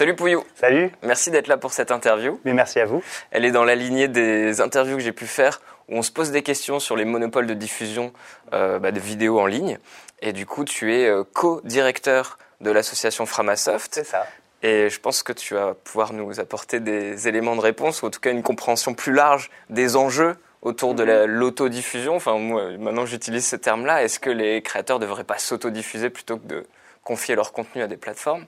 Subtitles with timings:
[0.00, 0.42] Salut Pouillou.
[0.54, 0.90] Salut.
[1.02, 2.40] Merci d'être là pour cette interview.
[2.46, 3.02] Mais merci à vous.
[3.32, 6.30] Elle est dans la lignée des interviews que j'ai pu faire où on se pose
[6.30, 8.10] des questions sur les monopoles de diffusion
[8.54, 9.78] euh, bah, de vidéos en ligne.
[10.22, 13.94] Et du coup, tu es euh, co-directeur de l'association Framasoft.
[13.94, 14.26] C'est ça.
[14.62, 18.10] Et je pense que tu vas pouvoir nous apporter des éléments de réponse, ou en
[18.10, 22.16] tout cas une compréhension plus large des enjeux autour de la- l'autodiffusion.
[22.16, 24.02] Enfin, moi, maintenant j'utilise ce terme-là.
[24.02, 26.66] Est-ce que les créateurs ne devraient pas s'autodiffuser plutôt que de
[27.04, 28.46] confier leur contenu à des plateformes?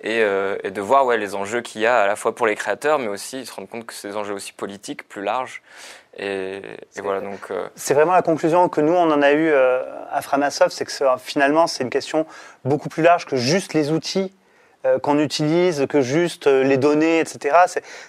[0.00, 2.46] Et, euh, et de voir ouais, les enjeux qu'il y a à la fois pour
[2.46, 5.62] les créateurs, mais aussi se rendre compte que c'est des enjeux aussi politiques, plus larges.
[6.18, 6.62] Et,
[6.96, 9.82] et voilà, donc euh, C'est vraiment la conclusion que nous, on en a eu euh,
[10.10, 12.26] à Framasoft, c'est que finalement, c'est une question
[12.64, 14.32] beaucoup plus large que juste les outils
[15.02, 17.56] qu'on utilise, que juste les données, etc.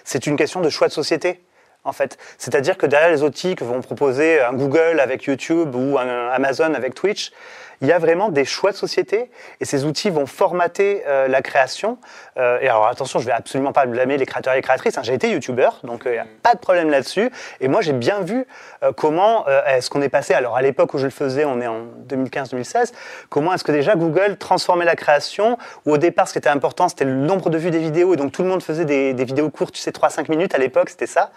[0.04, 1.42] C'est une question de choix de société.
[1.82, 5.98] En fait, c'est-à-dire que derrière les outils que vont proposer un Google avec YouTube ou
[5.98, 7.32] un Amazon avec Twitch,
[7.80, 11.42] il y a vraiment des choix de société et ces outils vont formater euh, la
[11.42, 11.98] création.
[12.36, 14.98] Euh, et alors attention, je vais absolument pas blâmer les créateurs et les créatrices.
[14.98, 15.02] hein.
[15.04, 17.30] J'ai été youtubeur, donc il n'y a pas de problème là-dessus.
[17.60, 18.46] Et moi, j'ai bien vu
[18.82, 20.34] euh, comment euh, est-ce qu'on est passé.
[20.34, 22.92] Alors à l'époque où je le faisais, on est en 2015-2016.
[23.28, 26.88] Comment est-ce que déjà Google transformait la création Où au départ, ce qui était important,
[26.88, 29.24] c'était le nombre de vues des vidéos, et donc tout le monde faisait des, des
[29.24, 31.30] vidéos courtes, tu sais, 3-5 minutes à l'époque, c'était ça.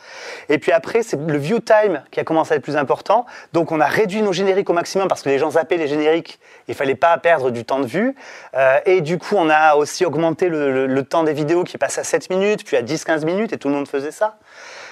[0.50, 3.26] Et puis après, c'est le view time qui a commencé à être plus important.
[3.54, 6.31] Donc on a réduit nos génériques au maximum parce que les gens zappaient les génériques.
[6.68, 8.16] Il fallait pas perdre du temps de vue.
[8.56, 11.78] Euh, et du coup, on a aussi augmenté le, le- le temps des vidéos qui
[11.78, 14.38] passe à 7 minutes, puis à 10-15 minutes, et tout le monde faisait ça.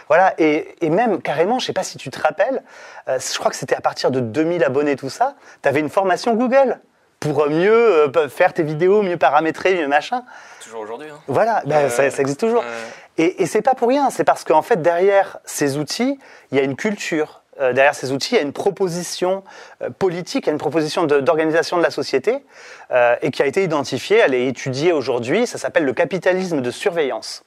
[0.07, 2.63] Voilà, et, et même carrément, je sais pas si tu te rappelles,
[3.07, 5.89] euh, je crois que c'était à partir de 2000 abonnés, tout ça, tu avais une
[5.89, 6.79] formation Google
[7.19, 10.23] pour mieux euh, faire tes vidéos, mieux paramétrer, mieux machin.
[10.63, 11.09] toujours aujourd'hui.
[11.11, 11.19] Hein.
[11.27, 12.63] Voilà, ben, Euh, ça, ça existe toujours.
[12.65, 12.85] euh,
[13.19, 16.17] Et, et c'est pas pour rien, c'est parce qu'en fait, derrière ces outils,
[16.51, 17.38] il y a une culture.
[17.59, 19.43] Euh, derrière ces outils, il y a une proposition
[19.81, 22.45] euh, politique, il y a une proposition d'organisation de, la société
[22.91, 26.71] euh, et qui a été identifiée, elle est étudiée aujourd'hui, ça s'appelle le capitalisme de
[26.71, 27.43] surveillance.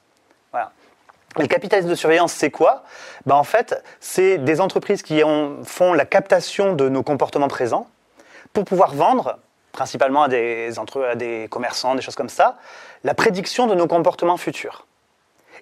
[0.51, 0.71] Voilà.
[1.39, 2.83] Le capitalisme de surveillance, c'est quoi?
[3.25, 7.87] Ben, En fait, c'est des entreprises qui ont- font la captation de nos comportements présents
[8.53, 9.39] pour pouvoir vendre,
[9.71, 12.57] principalement à des, entre- à des commerçants, des choses comme ça,
[13.03, 14.85] la prédiction de nos comportements futurs.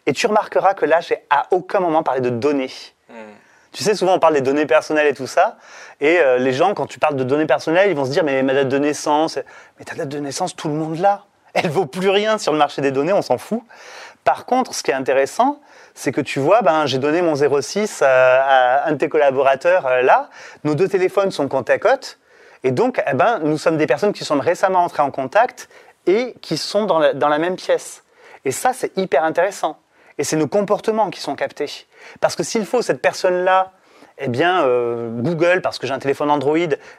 [0.08, 2.72] Et tu remarqueras que là, j'ai à aucun moment parlé de données.
[3.10, 3.14] hmm.
[3.72, 5.58] Tu sais, souvent on parle des données personnelles et tout ça,
[6.02, 8.44] et euh, les gens, quand tu parles de données personnelles, ils vont se dire, mais
[8.44, 9.40] ma date de naissance,
[9.80, 11.26] mais ta date de naissance, tout le monde l'a.
[11.54, 13.62] Elle vaut plus rien sur le marché des données, on s'en fout.
[14.24, 15.60] Par contre, ce qui est intéressant,
[15.94, 20.02] c'est que tu vois, ben, j'ai donné mon 06 à, un de tes collaborateurs euh,
[20.02, 20.30] là,
[20.64, 22.20] nos deux téléphones sont côte à côte,
[22.64, 25.70] et donc, eh ben, nous sommes des personnes qui sont récemment entrées en contact
[26.06, 28.04] et qui sont dans la même pièce.
[28.46, 29.78] Et ça, c'est hyper intéressant.
[30.18, 31.88] Et c'est nos comportements qui sont captés.
[32.20, 33.72] Parce que s'il faut cette personne-là,
[34.18, 36.58] eh bien, euh, Google, parce que j'ai un téléphone Android,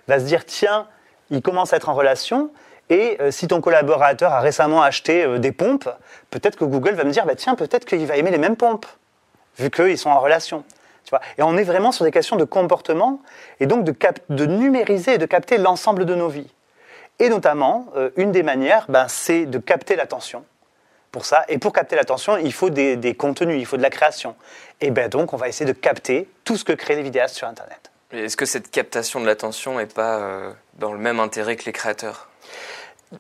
[0.08, 0.88] va se dire tiens,
[1.30, 2.50] il commence à être en relation.
[2.90, 5.88] Et euh, si ton collaborateur a récemment acheté euh, des pompes,
[6.30, 8.86] peut-être que Google va me dire bah, tiens, peut-être qu'il va aimer les mêmes pompes,
[9.58, 10.64] vu qu'ils sont en relation.
[11.04, 13.20] Tu vois et on est vraiment sur des questions de comportement,
[13.60, 16.52] et donc de, numériser et de capter l'ensemble de nos vies.
[17.19, 17.86] Et notamment,
[18.16, 20.44] une des manières, ben, c'est de capter l'attention
[21.12, 21.45] pour ça.
[21.49, 24.34] Et pour capter l'attention, il faut des, des contenus, il faut de la création.
[24.81, 27.47] Et ben donc, on va essayer de capter tout ce que créent les vidéastes sur
[27.47, 27.93] Internet.
[28.12, 31.65] Et Est-ce que cette captation de l'attention n'est pas euh, dans le même intérêt que
[31.65, 32.28] les créateurs?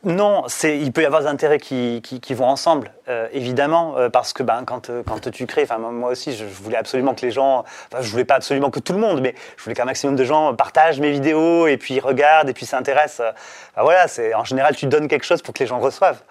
[0.04, 4.08] Non, il peut y avoir des intérêts qui, qui, qui vont ensemble, euh, évidemment, euh,
[4.08, 7.30] parce que ben, quand, quand tu crées, moi aussi, je, je voulais absolument que les
[7.30, 7.64] gens,
[8.00, 10.54] je voulais pas absolument que tout le monde, mais je voulais qu'un maximum de gens
[10.54, 13.34] partagent mes vidéos et puis regardent et puis s'intéressent.
[13.72, 16.22] Enfin, voilà, c'est en général tu donnes quelque chose pour que les gens reçoivent.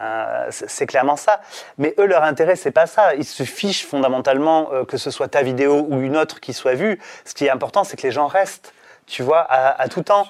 [0.00, 1.40] Euh, c'est clairement ça.
[1.78, 3.14] Mais eux, leur intérêt, c'est pas ça.
[3.14, 6.74] Ils se fichent fondamentalement euh, que ce soit ta vidéo ou une autre qui soit
[6.74, 7.00] vue.
[7.24, 8.74] Ce qui est important, c'est que les gens restent,
[9.06, 10.26] tu vois, à, à tout temps.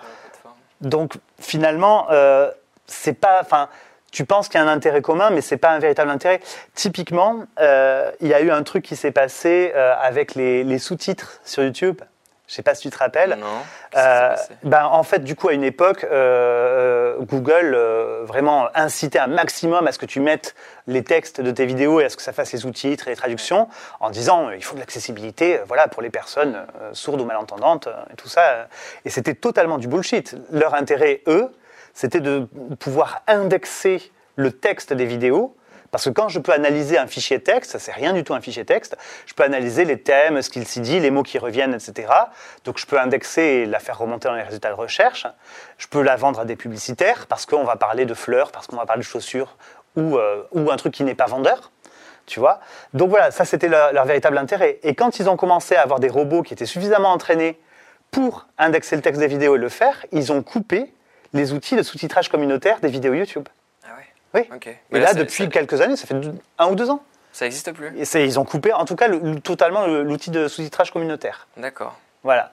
[0.80, 2.50] Donc finalement, euh,
[2.86, 3.40] c'est pas.
[3.40, 3.68] Enfin,
[4.12, 6.40] tu penses qu'il y a un intérêt commun, mais c'est pas un véritable intérêt.
[6.74, 11.62] Typiquement, il y a eu un truc qui s'est passé avec les, les sous-titres sur
[11.62, 12.00] YouTube.
[12.46, 13.36] Je sais pas si tu te rappelles.
[13.40, 13.46] Non.
[13.96, 19.26] Euh, ben, en fait, du coup, à une époque, euh, Google euh, vraiment incitait un
[19.26, 20.54] maximum à ce que tu mettes
[20.86, 23.16] les textes de tes vidéos et à ce que ça fasse les sous-titres et les
[23.16, 23.68] traductions,
[23.98, 28.28] en disant il faut de l'accessibilité, voilà, pour les personnes sourdes ou malentendantes et tout
[28.28, 28.68] ça.
[29.04, 30.36] Et c'était totalement du bullshit.
[30.52, 31.52] Leur intérêt, eux,
[31.94, 32.46] c'était de
[32.78, 35.56] pouvoir indexer le texte des vidéos.
[35.96, 38.66] Parce que quand je peux analyser un fichier texte, c'est rien du tout un fichier
[38.66, 42.12] texte, je peux analyser les thèmes, ce qu'il s'y dit, les mots qui reviennent, etc.
[42.66, 45.26] Donc je peux indexer et la faire remonter dans les résultats de recherche.
[45.78, 48.76] Je peux la vendre à des publicitaires parce qu'on va parler de fleurs, parce qu'on
[48.76, 49.56] va parler de chaussures
[49.96, 51.72] ou, euh, un truc qui n'est pas vendeur.
[52.26, 52.60] Tu vois
[52.92, 54.78] Donc voilà, ça c'était leur véritable intérêt.
[54.82, 57.58] Et quand ils ont commencé à avoir des robots qui étaient suffisamment entraînés
[58.10, 60.92] pour indexer le texte des vidéos et le faire, ils ont coupé
[61.32, 63.48] les outils de sous-titrage communautaire des vidéos YouTube.
[64.40, 66.14] Et Mais là, depuis ça, quelques années, ça fait
[66.58, 67.02] un ou deux ans.
[67.32, 67.92] ça existe plus?
[67.98, 71.46] Et ils ont coupé, en tout cas, le- le- totalement le- l'outil de sous-titrage communautaire.
[71.56, 71.94] D'accord.
[72.22, 72.52] Voilà.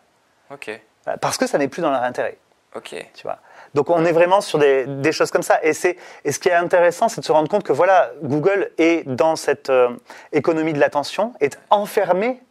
[0.51, 0.79] Ok.
[1.21, 2.37] Parce que ça n'est plus dans leur intérêt.
[2.75, 2.95] Ok.
[3.13, 3.37] Tu vois.
[3.73, 5.59] Donc on est vraiment sur des, des choses comme ça.
[5.63, 8.71] Et, c'est, et ce qui est intéressant, c'est de se rendre compte que voilà, Google
[8.77, 9.89] est dans cette euh,
[10.31, 12.41] économie de l'attention, est enfermé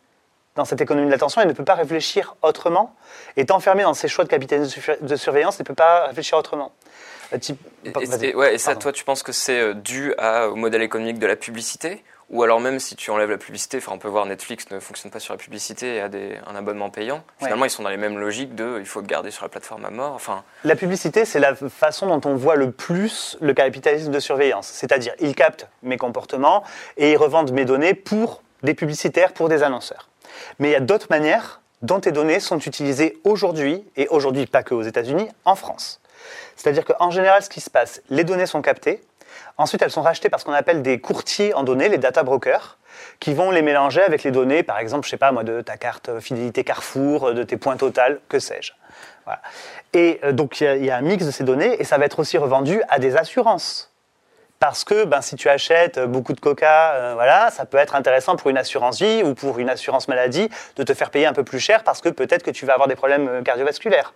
[0.54, 2.94] dans cette économie de l'attention et ne peut pas réfléchir autrement,
[3.36, 4.66] est enfermé dans ses choix de capitaine
[5.00, 6.72] de surveillance et ne peut pas réfléchir autrement.
[7.40, 8.26] Type- Et, vas-y.
[8.26, 8.80] et- ouais, et ça, Pardon.
[8.80, 12.02] toi, tu penses que c'est euh, dû à- au modèle économique de la publicité?
[12.30, 15.10] Ou alors même si tu enlèves la publicité, enfin on peut voir Netflix ne fonctionne
[15.12, 17.22] pas sur la publicité et a des, un abonnement payant.
[17.40, 19.84] Finalement, ils sont dans les mêmes logiques de il faut te garder sur la plateforme
[19.84, 20.14] à mort.
[20.14, 24.66] Enfin, La publicité, c'est la façon dont on voit le plus le capitalisme de surveillance.
[24.68, 26.64] C'est-à-dire, ils captent mes comportements
[26.96, 30.08] et ils revendent mes données pour des publicitaires, pour des annonceurs.
[30.58, 34.62] Mais il y a d'autres manières dont tes données sont utilisées aujourd'hui, et aujourd'hui pas
[34.62, 36.00] que aux États-Unis, en France.
[36.56, 39.02] C'est-à-dire qu'en général, ce qui se passe, les données sont captées,
[39.58, 42.78] ensuite elles sont rachetées par ce qu'on appelle des courtiers en données, les data brokers,
[43.20, 45.76] qui vont les mélanger avec les données, par exemple, je sais pas moi, de ta
[45.76, 48.72] carte fidélité Carrefour, de tes points total, que sais-je.
[49.92, 52.06] Et euh, donc il y y, a un mix de ces données et ça va
[52.06, 53.91] être aussi revendu à des assurances.
[54.62, 58.36] Parce que ben, si tu achètes beaucoup de coca, euh, voilà, ça peut être intéressant
[58.36, 61.42] pour une assurance vie ou pour une assurance maladie de te faire payer un peu
[61.42, 64.14] plus cher parce que peut-être que tu vas avoir des problèmes euh, cardiovasculaires.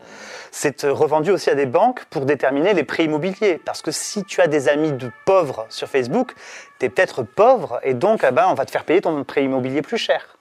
[0.53, 3.61] C'est euh, revendu aussi à des banques pour déterminer les prix immobiliers.
[3.65, 6.33] Parce que si tu as des amis de pauvres sur Facebook,
[6.79, 9.43] tu es peut-être pauvre et donc eh ben, on va te faire payer ton prêt
[9.43, 10.36] immobilier plus cher.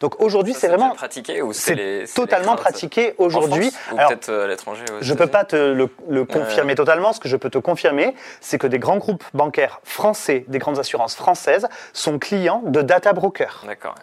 [0.00, 3.72] Donc aujourd'hui, c'est vraiment pratiqué ou c'est totalement les pratiqué aujourd'hui.
[3.96, 7.12] Alors, peut-être euh, à l'étranger je ne peux pas te le, le confirmer totalement.
[7.12, 10.78] Ce que je peux te confirmer, c'est que des grands groupes bancaires français, des grandes
[10.78, 13.62] assurances françaises, sont clients de data brokers.
[13.66, 13.94] D'accord.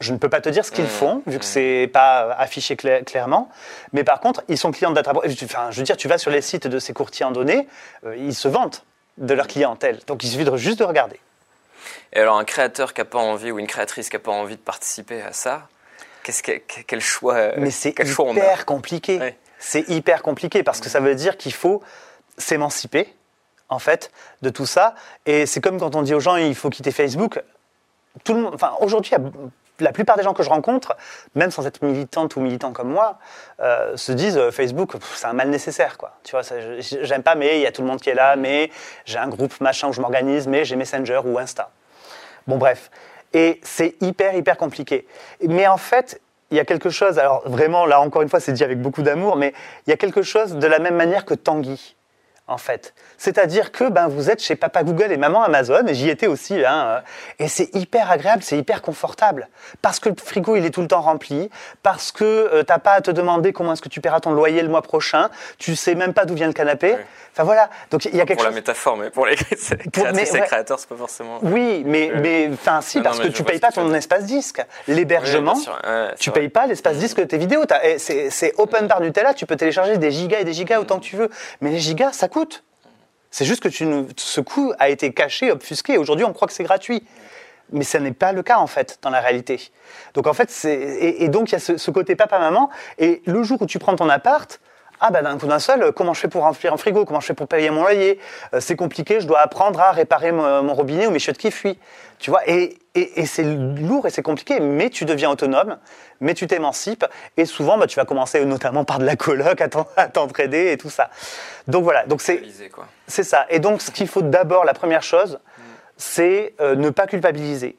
[0.00, 1.48] Je ne peux pas te dire ce qu'ils Mmh, font, vu que mmh.
[1.48, 3.48] c'est pas affiché cla- clairement.
[3.94, 5.32] Mais par contre, ils sont clients de data brokers.
[5.44, 7.66] Enfin, je veux dire, tu vas sur les sites de ces courtiers en données,
[8.04, 8.84] euh, ils se vantent
[9.16, 10.00] de leur clientèle.
[10.06, 11.18] Donc il suffit de, juste de regarder.
[12.12, 14.56] Et alors, un créateur qui n'a pas envie ou une créatrice qui n'a pas envie
[14.56, 15.68] de participer à ça,
[16.22, 16.52] qu'est-ce que,
[16.86, 17.94] quel choix, euh, Mais c'est
[18.38, 19.18] hyper compliqué.
[19.58, 21.82] C'est hyper compliqué parce que ça veut dire qu'il faut
[22.38, 23.14] s'émanciper,
[23.68, 24.10] en fait,
[24.42, 24.94] de tout ça.
[25.24, 27.40] Et c'est comme quand on dit aux gens il faut quitter Facebook.
[28.24, 29.30] Tout le monde, enfin, aujourd'hui, il y a-
[29.80, 30.96] la plupart des gens que je rencontre,
[31.34, 33.18] même sans être militante ou militant comme moi,
[33.60, 36.12] euh, se disent euh, Facebook, c'est un mal nécessaire, quoi.
[36.24, 36.42] Tu vois,
[36.80, 38.70] j'aime pas, mais il y a tout le monde qui est là, mais
[39.04, 41.70] j'ai un groupe machin où je m'organise, mais j'ai Messenger ou Insta.
[42.46, 42.90] Bon, bref.
[43.32, 45.06] Et c'est hyper, hyper compliqué.
[45.42, 46.20] Mais en fait,
[46.50, 49.02] il y a quelque chose, alors vraiment, là encore une fois, c'est dit avec beaucoup
[49.02, 49.52] d'amour, mais
[49.86, 51.95] il y a quelque chose de la même manière que Tanguy,
[52.48, 52.94] en fait.
[53.18, 56.64] C'est-à-dire que ben, vous êtes chez Papa Google et Maman Amazon, et j'y étais aussi,
[56.64, 57.00] hein, euh,
[57.40, 59.48] et c'est hyper agréable, c'est hyper confortable.
[59.82, 61.50] Parce que le frigo, il est tout le temps rempli,
[61.82, 64.62] parce que euh, t'as pas à te demander comment est-ce que tu paieras ton loyer
[64.62, 65.28] le mois prochain,
[65.58, 66.94] tu sais même pas d'où vient le canapé.
[66.96, 67.02] Oui.
[67.32, 68.54] Enfin voilà, donc il y a quelque Pour la chose...
[68.54, 69.74] métaphore, mais pour les créatrices
[70.14, 70.46] mais ouais.
[70.46, 71.38] créateurs, c'est pas forcément.
[71.42, 74.64] Oui, mais, mais enfin si, Non, parce non, que tu payes pas ton espace disque.
[74.88, 75.52] L'hébergement.
[75.52, 76.40] Ouais, tu vrai.
[76.40, 77.64] payes pas l'espace disque de tes vidéos.
[77.98, 81.16] C'est open bar Nutella, tu peux télécharger des gigas et des gigas autant que tu
[81.16, 81.28] veux.
[81.60, 82.35] Mais les gigas, ça coûte.
[83.30, 85.98] C'est juste que ce coût a été caché, obfusqué.
[85.98, 87.04] Aujourd'hui, on croit que c'est gratuit.
[87.72, 89.60] Mais ce n'est pas le cas, en fait, dans la réalité.
[90.14, 90.74] Donc, en fait, c'est.
[90.74, 92.70] Et, et donc, il y a ce, ce côté papa-maman.
[92.98, 94.60] Et le jour où tu prends ton appart,
[95.00, 97.04] ah ben d'un coup d'un seul, comment je fais pour remplir un frigo?
[97.04, 98.18] Comment je fais pour payer mon loyer?
[98.54, 101.50] Euh, C'est compliqué, je dois apprendre à réparer mon, mon robinet ou mes chiottes qui
[101.50, 101.78] fuient.
[102.18, 105.76] Tu vois, et, et, et c'est lourd et c'est compliqué, mais tu deviens autonome,
[106.20, 107.04] mais tu t'émancipes,
[107.36, 110.72] et souvent bah, tu vas commencer notamment par de la coloc à t'en- à t'entraider
[110.72, 111.10] et tout ça.
[111.68, 112.36] Donc voilà, donc c'est
[113.06, 113.44] c'est ça.
[113.50, 115.38] Et donc, ce qu'il faut d'abord, la première chose,
[115.98, 117.76] c'est euh, ne pas culpabiliser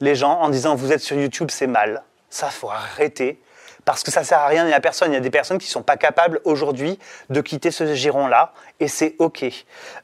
[0.00, 2.02] les gens en disant vous êtes sur YouTube, c'est mal.
[2.30, 3.40] Ça, faut arrêter.
[3.84, 5.10] Parce que ça sert à rien et à personne.
[5.12, 6.98] Il y a des personnes qui sont pas capables aujourd'hui
[7.30, 9.44] de quitter ce giron-là, et c'est OK.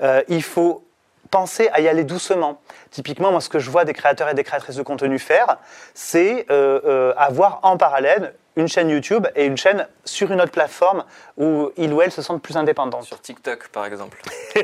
[0.01, 0.88] Euh, il faut
[1.31, 2.61] penser à y aller doucement.
[2.91, 5.59] Typiquement, moi, ce que je vois des créateurs et des créatrices de contenu faire,
[5.95, 10.51] c'est euh, euh, avoir en parallèle une chaîne YouTube et une chaîne sur une autre
[10.51, 11.05] plateforme
[11.37, 13.03] où ils ou elles se sentent plus indépendants.
[13.03, 14.21] Sur TikTok, par exemple.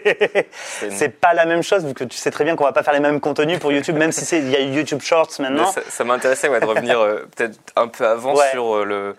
[0.91, 2.93] C'est pas la même chose, vu que tu sais très bien qu'on va pas faire
[2.95, 5.71] les mêmes contenus pour YouTube, même si il y a YouTube Shorts Mais maintenant.
[5.71, 8.51] ça, ça m'intéressait ouais, de revenir euh, peut-être un peu avant Ouais.
[8.51, 9.15] sur le.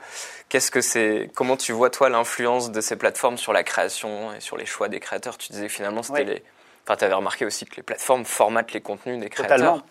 [0.50, 4.40] Qu'est-ce que c'est Comment tu vois toi l'influence de ces plateformes sur la création et
[4.42, 5.38] sur les choix des créateurs?
[5.38, 6.44] Tu disais que finalement c'était les.
[6.88, 9.58] Enfin, tu avais remarqué aussi que les plateformes formatent les contenus des créateurs.
[9.58, 9.82] Totalement.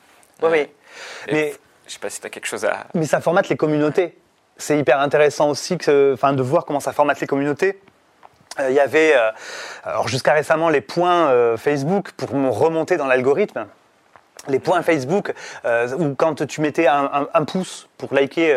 [0.42, 0.70] Oui, Ouais.
[1.26, 1.32] oui.
[1.32, 1.54] Mais-
[1.86, 2.86] je sais pas si tu as quelque chose à.
[2.94, 4.16] Mais ça formate les communautés.
[4.56, 7.80] C'est hyper intéressant aussi que, enfin, de voir comment ça formate les communautés.
[8.60, 9.30] Euh, Il y avait, euh,
[9.82, 13.66] alors jusqu'à récemment, les points euh, Facebook pour me remonter dans l'algorithme.
[14.46, 15.32] Les points Facebook,
[15.98, 18.54] où quand tu mettais un, un- un pouce pour liker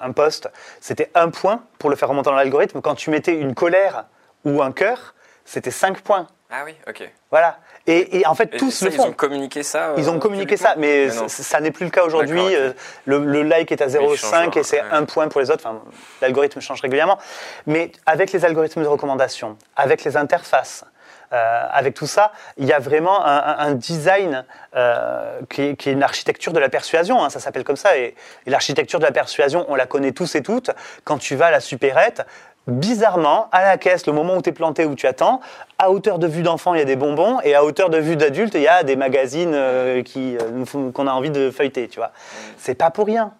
[0.00, 0.48] un post,
[0.80, 2.80] c'était un point pour le faire remonter dans l'algorithme.
[2.80, 4.04] Quand tu mettais une colère
[4.44, 5.14] ou un cœur,
[5.44, 6.28] c'était cinq points.
[6.52, 7.10] Ah oui, ok.
[7.32, 7.58] Voilà.
[7.86, 9.08] Et, et en fait, tous ça, le Ils font.
[9.08, 9.92] ont communiqué ça.
[9.98, 12.40] Ils ont euh, communiqué ça, mais, ça n'est plus le cas aujourd'hui.
[12.54, 12.72] Euh,
[13.04, 14.88] Le, le like est à Oui, il 0,5 change, et c'est ouais.
[14.90, 15.64] un point pour les autres.
[15.66, 15.82] Enfin,
[16.22, 17.18] L'algorithme change régulièrement.
[17.66, 20.84] Mais avec les algorithmes de recommandation, avec les interfaces,
[21.32, 24.44] euh, avec tout ça, il y a vraiment un, design
[24.76, 27.96] euh, qui, est, qui est une architecture de la persuasion, hein, ça s'appelle comme ça.
[27.98, 28.14] Et,
[28.46, 30.70] et l'architecture de la persuasion, on la connaît tous et toutes.
[31.02, 32.24] Quand tu vas à la supérette,
[32.66, 35.40] bizarrement, à la caisse, le moment où tu es planté, où tu attends,
[35.78, 38.16] à hauteur de vue d'enfant, il y a des bonbons, et à hauteur de vue
[38.16, 41.98] d'adulte, il y a des magazines euh, qui, euh, qu'on a envie de feuilleter, tu
[41.98, 42.12] vois.
[42.56, 43.32] C'est pas pour rien.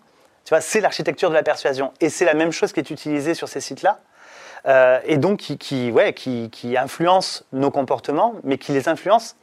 [0.45, 1.93] Tu vois, c'est l'architecture de la persuasion.
[2.01, 3.99] Et c'est la même chose qui est utilisée sur ces sites-là.
[4.67, 9.37] Euh, et donc qui, ouais, qui, influence nos comportements, mais qui les influence.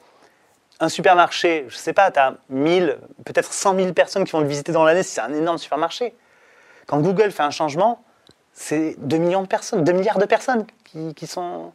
[0.79, 4.47] Un supermarché, je sais pas, tu as 1000, peut-être 100 000 personnes qui vont le
[4.47, 6.15] visiter dans l'année c'est un énorme supermarché.
[6.87, 8.03] Quand Google fait un changement,
[8.53, 11.71] c'est 2 millions de personnes, 2 milliards de personnes qui, qui sont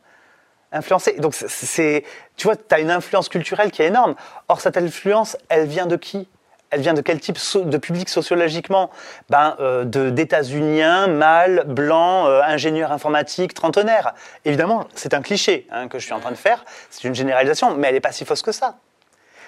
[0.73, 1.13] influencées.
[1.19, 2.05] Donc, c'est-
[2.37, 4.15] tu vois, tu as une influence culturelle qui est énorme.
[4.49, 6.29] Or, cette influence, elle vient de qui?
[6.71, 8.91] Elle vient de quel type de public sociologiquement?
[9.31, 14.15] Ben, euh, D'états-Uniens, mâles, blancs, euh, ingénieurs informatiques, trentenaires.
[14.45, 17.77] Évidemment, c'est un cliché hein, que je suis en train de faire, c'est une généralisation,
[17.77, 18.79] mais elle n'est pas si fausse que ça.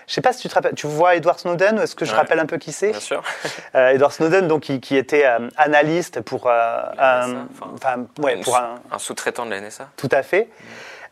[0.08, 2.16] Je sais pas si tu te rappelles, tu vois Edward Snowden, est-ce que je Ouais.
[2.16, 3.22] rappelle un peu qui c'est Bien sûr.
[3.76, 8.56] euh, Edward Snowden, donc, qui, qui était euh, analyste pour, euh, un- enfin, ouais, pour
[8.56, 9.88] un, un sous-traitant de la NSA.
[9.96, 10.48] tout à fait.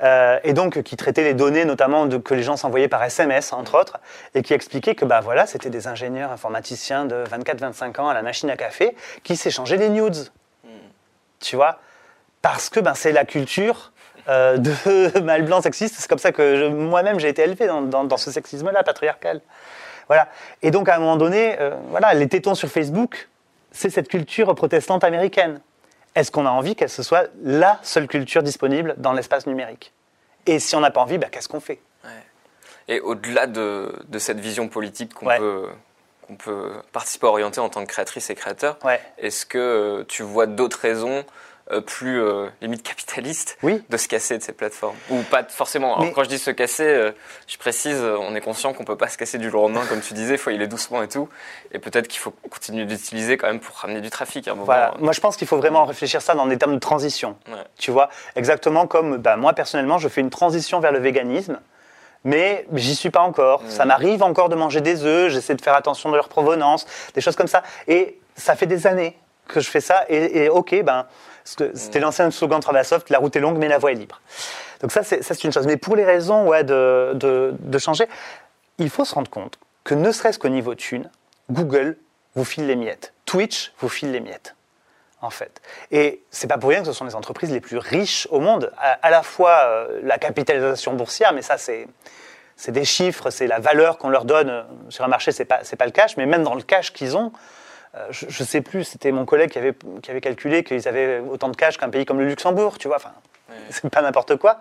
[0.03, 3.55] Euh, et donc qui traitait les données notamment de, que les gens s'envoyaient par SMS
[3.55, 3.97] entre autres
[4.35, 8.21] et qui expliquait que bah voilà c'était des ingénieurs informaticiens de 24-25 ans à la
[8.21, 10.29] machine à café qui s'échangeaient des nudes
[11.41, 11.79] tu vois?
[12.43, 13.93] Parce que ben, c'est la culture
[14.29, 18.05] euh, de mâle blanc sexiste c'est comme ça que moi-même j'ai été élevé dans, dans-
[18.05, 19.41] dans ce sexisme là patriarcal.
[20.09, 20.29] Voilà.
[20.63, 23.29] Et donc à un moment donné euh, voilà les tétons sur Facebook
[23.73, 25.61] c'est cette culture protestante américaine.
[26.15, 29.93] Est-ce qu'on a envie qu'elle ce soit la seule culture disponible dans l'espace numérique?
[30.47, 31.79] Et si on n'a pas envie, bah, qu'est-ce qu'on fait?
[32.89, 35.39] Et au-delà de, de cette vision politique qu'on Ouais.
[35.39, 35.67] peut,
[36.27, 39.01] qu'on peut participer à orienter en tant que créatrice et créateur, Ouais.
[39.19, 41.25] est-ce que euh, tu vois d'autres raisons
[41.87, 43.83] plus euh, limite capitalistes Oui.
[43.89, 45.97] de se casser de ces plateformes Ou pas forcément.
[45.99, 47.11] Alors, quand je dis se casser, euh,
[47.49, 49.85] je précise, euh, on est conscient qu'on peut pas se casser du jour au lendemain,
[49.89, 51.29] comme tu disais, il faut y aller doucement et tout.
[51.73, 54.67] Et peut-être qu'il faut continuer d'utiliser quand même pour ramener du trafic à un moment.
[54.67, 54.95] Voilà.
[55.01, 57.37] Moi, je pense qu'il faut vraiment réfléchir ça dans des termes de transition.
[57.49, 57.55] Ouais.
[57.79, 61.59] Tu vois, exactement comme bah, moi personnellement, je fais une transition vers le véganisme,
[62.23, 63.63] mais j'y suis pas encore.
[63.69, 67.21] Ça m'arrive encore de manger des œufs, j'essaie de faire attention de leur provenance, des
[67.21, 67.63] choses comme ça.
[67.89, 69.19] Et ça fait des années
[69.49, 70.05] que je fais ça.
[70.09, 71.07] Et, et ok, ben,
[71.47, 74.21] c'était l'ancien slogan de Travasoft, la route est longue, mais la voie est libre.
[74.81, 75.67] Donc ça, c'est une chose.
[75.67, 78.07] Mais pour les raisons ouais, de, de, changer,
[78.79, 81.09] il faut se rendre compte que ne serait-ce qu'au niveau thune,
[81.51, 81.97] Google
[82.35, 84.55] vous file les miettes, Twitch vous file les miettes
[85.23, 85.63] en fait.
[85.91, 88.71] Et c'est pas pour rien que ce sont les entreprises les plus riches au monde.
[88.79, 91.89] À, la fois euh, la capitalisation boursière, mais ça c'est
[92.59, 95.85] c'est des chiffres, c'est la valeur qu'on leur donne sur un marché, c'est pas pas
[95.85, 97.33] le cash, mais même dans le cash qu'ils ont,
[98.11, 101.49] je, je sais plus, c'était mon collègue qui avait qui avait calculé qu'ils avaient autant
[101.49, 102.97] de cash qu'un pays comme le Luxembourg, tu vois.
[102.97, 103.13] Enfin,
[103.71, 104.59] c'est pas n'importe quoi.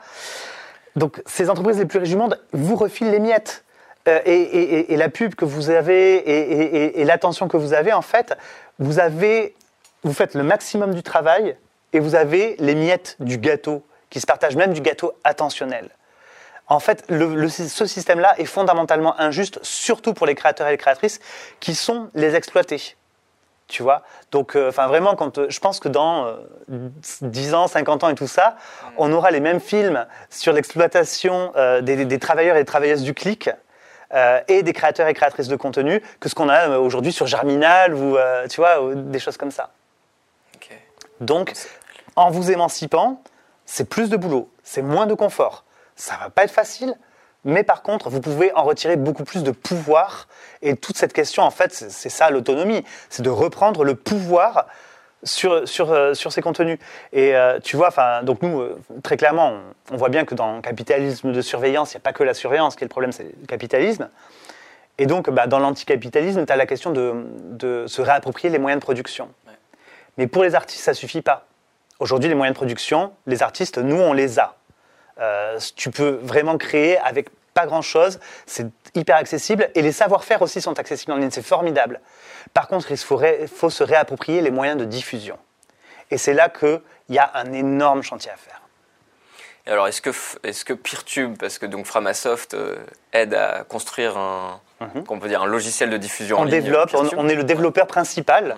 [0.95, 3.63] Donc ces entreprises les plus riches du monde vous refilent les miettes.
[4.07, 7.47] Euh, et, et- et- et la pub que vous avez et, et- et- et l'attention
[7.47, 8.37] que vous avez, en fait,
[8.77, 9.55] vous avez,
[10.03, 11.57] vous faites le maximum du travail
[11.91, 15.89] et vous avez les miettes du gâteau qui se partagent, même du gâteau attentionnel.
[16.67, 20.77] En fait, le- le- ce système-là est fondamentalement injuste, surtout pour les créateurs et les
[20.77, 21.19] créatrices
[21.59, 22.95] qui sont les exploités.
[23.67, 24.03] Tu vois?
[24.31, 26.89] Donc, euh, enfin, vraiment, quand, euh, je pense que dans euh,
[27.21, 28.57] 10 ans, 50 ans et tout ça,
[28.97, 33.49] on aura les mêmes films sur l'exploitation euh, des, travailleurs et des travailleuses du clic
[34.47, 38.15] et des créateurs et créatrices de contenu que ce qu'on a aujourd'hui sur Germinal ou,
[38.49, 39.71] tu vois, ou des choses comme ça.
[41.19, 41.51] Donc,
[42.15, 43.21] en vous émancipant,
[43.65, 45.65] c'est plus de boulot, c'est moins de confort.
[45.97, 46.95] Ça va pas être facile,
[47.45, 50.27] mais par contre, vous pouvez en retirer beaucoup plus de pouvoir.
[50.63, 54.65] Et toute cette question, en fait, c'est ça l'autonomie, c'est de reprendre le pouvoir
[55.23, 56.79] sur, sur, euh, sur ces contenus.
[57.13, 57.89] Et euh, tu vois,
[58.23, 59.53] donc nous, euh, très clairement,
[59.91, 62.23] on, on voit bien que dans le capitalisme de surveillance, il n'y a pas que
[62.23, 64.09] la surveillance qui est le problème, c'est le capitalisme.
[64.97, 67.13] Et donc, bah, dans l'anticapitalisme, tu as la question de,
[67.51, 69.29] de se réapproprier les moyens de production.
[70.17, 71.45] Mais pour les artistes, ça suffit pas.
[71.99, 74.55] Aujourd'hui, les moyens de production, les artistes, nous, on les a.
[75.75, 80.77] Tu peux vraiment créer avec pas grand-chose, c'est hyper accessible, et les savoir-faire aussi sont
[80.77, 82.01] accessibles en ligne, c'est formidable.
[82.53, 85.39] Par contre, il faut, ré- faut se réapproprier les moyens de diffusion.
[86.11, 88.61] Et c'est là qu'il y a un énorme chantier à faire.
[89.65, 90.11] Et alors, est-ce que,
[90.43, 92.75] est-ce que Peertube, parce que donc Framasoft euh,
[93.13, 94.59] aide à construire un,
[95.07, 96.41] qu'on peut dire, un logiciel de diffusion en.
[96.41, 98.55] On ligne, développe, on, on est le développeur principal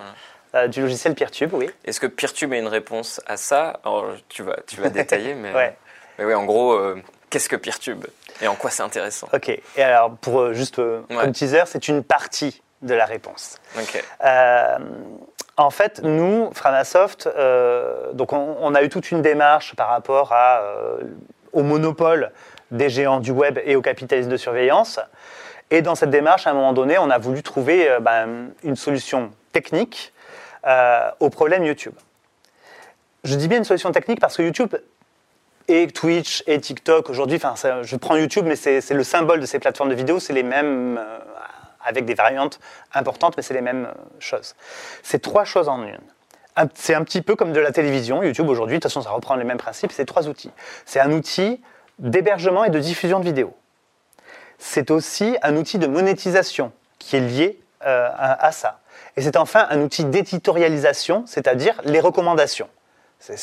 [0.54, 1.70] euh, du logiciel Peertube, oui.
[1.86, 3.80] Est-ce que Peertube a une réponse à ça?
[3.84, 5.76] Alors, tu vas, tu vas détailler, mais, Ouais.
[6.18, 7.00] mais oui, en gros, euh,
[7.30, 8.04] qu'est-ce que Peertube?
[8.42, 9.48] Et en quoi c'est intéressant Ok.
[9.48, 11.16] Et alors, pour euh, juste euh, Ouais.
[11.16, 13.56] comme teaser, c'est une partie de la réponse.
[13.76, 14.04] Ok.
[14.24, 14.78] Euh,
[15.56, 20.32] en fait, nous, Framasoft, euh, donc on, on a eu toute une démarche par rapport
[20.32, 20.62] à,
[21.52, 22.30] au monopole
[22.70, 25.00] des géants du web et au capitalisme de surveillance.
[25.70, 29.32] Et dans cette démarche, à un moment donné, on a voulu trouver ben, une solution
[29.52, 30.12] technique
[31.18, 31.94] au problème YouTube.
[33.24, 34.74] Je dis bien une solution technique parce que YouTube
[35.68, 39.58] et Twitch et TikTok aujourd'hui, enfin, je prends YouTube, mais c'est le symbole de ces
[39.58, 41.18] plateformes de vidéo, c'est les mêmes, euh,
[41.84, 42.58] avec des variantes
[42.94, 44.54] importantes, mais c'est les mêmes euh, choses.
[45.02, 45.98] C'est trois choses en une.
[46.56, 49.10] Un- C'est un petit peu comme de la télévision, YouTube aujourd'hui, de toute façon ça
[49.10, 50.50] reprend les mêmes principes, c'est trois outils.
[50.86, 51.60] C'est un outil
[51.98, 53.54] d'hébergement et de diffusion de vidéos.
[54.58, 58.80] C'est aussi un outil de monétisation qui est lié euh, à, à ça.
[59.16, 62.68] Et c'est enfin un outil d'éditorialisation, c'est-à-dire les recommandations.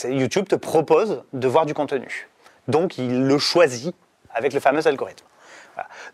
[0.05, 2.29] YouTube te propose de voir du contenu.
[2.67, 3.96] Donc il le choisit
[4.34, 5.25] avec le fameux algorithme.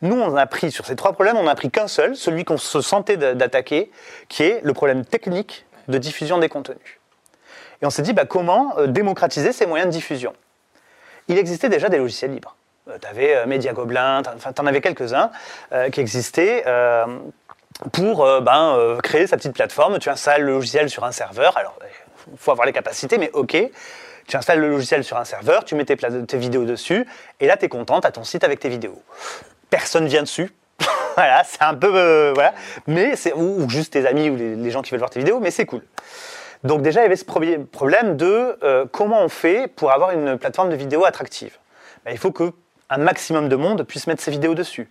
[0.02, 2.58] Nous, on a pris sur ces trois problèmes, on n'a pris qu'un seul, celui qu'on
[2.58, 3.92] se sentait d'a- d'attaquer,
[4.28, 7.00] qui est le problème technique de diffusion des contenus.
[7.82, 10.34] Et on s'est dit, bah, comment euh, démocratiser ces moyens de diffusion?
[11.28, 12.56] Il existait déjà des logiciels libres.
[13.00, 15.32] tu avais Media Goblin, tu en avais quelques-uns
[15.72, 16.64] euh, qui existaient.
[16.66, 17.06] euh,
[17.94, 21.58] pour euh, ben, euh, créer sa petite plateforme, tu installes le logiciel sur un serveur.
[21.58, 21.78] Alors,
[22.38, 23.58] faut avoir les capacités, mais ok.
[24.28, 27.06] Tu installes le logiciel sur un serveur, tu mets tes, tes vidéos dessus,
[27.40, 29.02] et là, tu es content, tu as ton site avec tes vidéos.
[29.70, 30.52] Personne vient dessus.
[31.16, 31.92] voilà, c'est un peu.
[31.94, 32.54] euh, voilà.
[32.88, 35.52] Mais c'est, ou, juste tes amis ou les, gens qui veulent voir tes vidéos, mais
[35.52, 35.84] c'est cool.
[36.64, 40.38] Donc, déjà, il y avait ce problème de euh, comment on fait pour avoir une
[40.38, 41.58] plateforme de vidéo attractive.
[42.06, 42.52] Ben, il faut que
[42.90, 44.90] un maximum de monde puisse mettre ses vidéos dessus.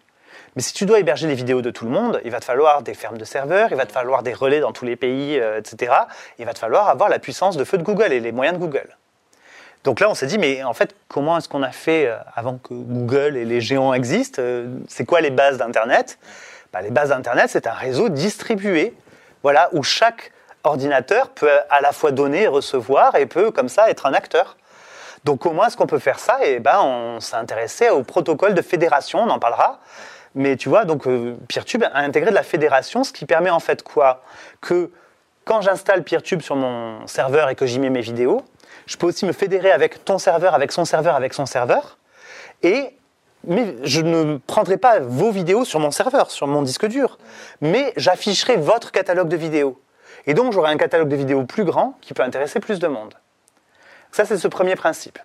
[0.57, 2.83] Mais si tu dois héberger les vidéos de tout le monde, il va te falloir
[2.83, 5.59] des fermes de serveurs, il va te falloir des relais dans tous les pays, euh,
[5.59, 5.93] etc.
[6.39, 8.61] Il va te falloir avoir la puissance de feu de Google et les moyens de
[8.61, 8.97] Google.
[9.85, 12.59] Donc là, on s'est dit, mais en fait, comment est-ce qu'on a fait euh, avant
[12.59, 16.19] que Google et les géants existent euh, C'est quoi les bases d'Internet?
[16.73, 18.95] Bah, Les bases d'Internet, c'est un réseau distribué,
[19.43, 20.33] voilà, où chaque
[20.65, 24.57] ordinateur peut à la fois donner et recevoir et peut comme ça être un acteur.
[25.25, 26.45] Donc comment est-ce qu'on peut faire ça?
[26.45, 29.81] Et ben, on s'est intéressé au protocole de fédération, on en parlera.
[30.35, 33.61] Mais tu vois, donc euh, Peertube a intégré de la fédération, ce qui permet en
[33.61, 34.23] fait quoi?
[34.61, 34.91] Que
[35.45, 38.43] quand j'installe Peertube sur mon serveur et que j'y mets mes vidéos,
[38.87, 41.99] je peux aussi me fédérer avec ton serveur, avec son serveur, avec son serveur.
[42.63, 42.95] Et
[43.45, 47.19] mais je ne prendrai pas vos vidéos sur mon serveur, sur mon disque dur,
[47.61, 49.81] mais j'afficherai votre catalogue de vidéos.
[50.27, 53.15] Et donc j'aurai un catalogue de vidéos plus grand qui peut intéresser plus de monde.
[54.13, 55.19] Ça, c'est ce premier principe.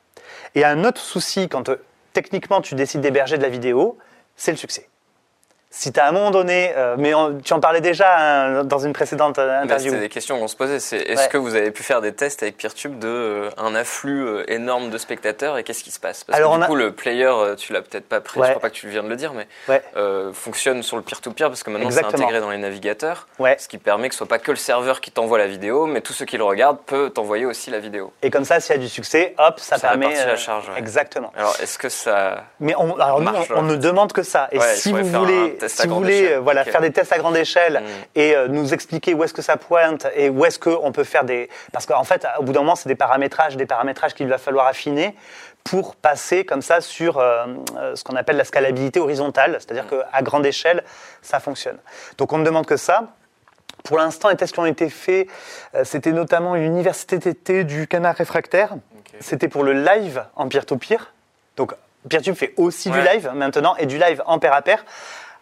[0.53, 3.97] Et un autre souci quand euh, techniquement tu décides d'héberger de la vidéo,
[4.35, 4.87] c'est le succès.
[5.77, 8.63] Si tu as à un moment donné, euh, mais on- tu en parlais déjà hein,
[8.63, 9.89] dans une précédente euh, interview.
[9.89, 10.79] C'était des questions qu'on se posait.
[10.79, 11.27] C'est est-ce Ouais.
[11.27, 14.89] que vous avez pu faire des tests avec Peertube de euh, un afflux euh, énorme
[14.89, 16.23] de spectateurs et qu'est-ce qui se passe?
[16.23, 18.39] Parce Alors, que on du a- coup, le player, tu l'as peut-être pas pris.
[18.39, 18.47] Ouais.
[18.47, 19.83] Je crois pas que tu viens de le dire, mais Ouais.
[20.33, 23.27] fonctionne sur le peer-to-peer parce que maintenant c'est intégré dans les navigateurs.
[23.57, 25.99] Ce qui permet que ce soit pas que le serveur qui t'envoie la vidéo, mais
[25.99, 28.13] tout ceux qui le regardent peut t'envoyer aussi la vidéo.
[28.21, 30.15] Et comme ça, s'il y a du succès, hop, ça, Ça permet.
[30.25, 30.71] la charge.
[30.77, 31.33] Exactement.
[31.35, 32.45] Alors, est-ce que ça.
[32.61, 33.71] Mais on, alors nous, Marche, on, on ouais.
[33.71, 34.47] ne demande que ça.
[34.53, 36.33] Et si vous voulez, si vous voulez échelle.
[36.33, 37.85] euh, voilà, faire des tests à grande échelle Mm.
[38.19, 41.23] et euh, nous expliquer où est-ce que ça pointe et où est-ce qu'on peut faire
[41.23, 41.49] des...
[41.71, 44.67] Parce qu'en fait, au bout d'un moment, c'est des paramétrages, des paramétrages qu'il va falloir
[44.67, 45.15] affiner
[45.63, 47.45] pour passer comme ça sur euh,
[47.95, 49.89] ce qu'on appelle la scalabilité horizontale, c'est-à-dire Mm.
[50.11, 50.83] qu'à grande échelle,
[51.21, 51.77] ça fonctionne.
[52.17, 53.03] Donc on ne demande que ça.
[53.83, 55.27] Pour l'instant, les tests qui ont été faits,
[55.75, 58.75] euh, c'était notamment l'université d'été du canard réfractaire.
[59.19, 61.13] C'était pour le live en peer-to-peer.
[61.55, 61.73] Donc,
[62.09, 64.85] Peertube fait aussi du live maintenant et du live en pair à pair.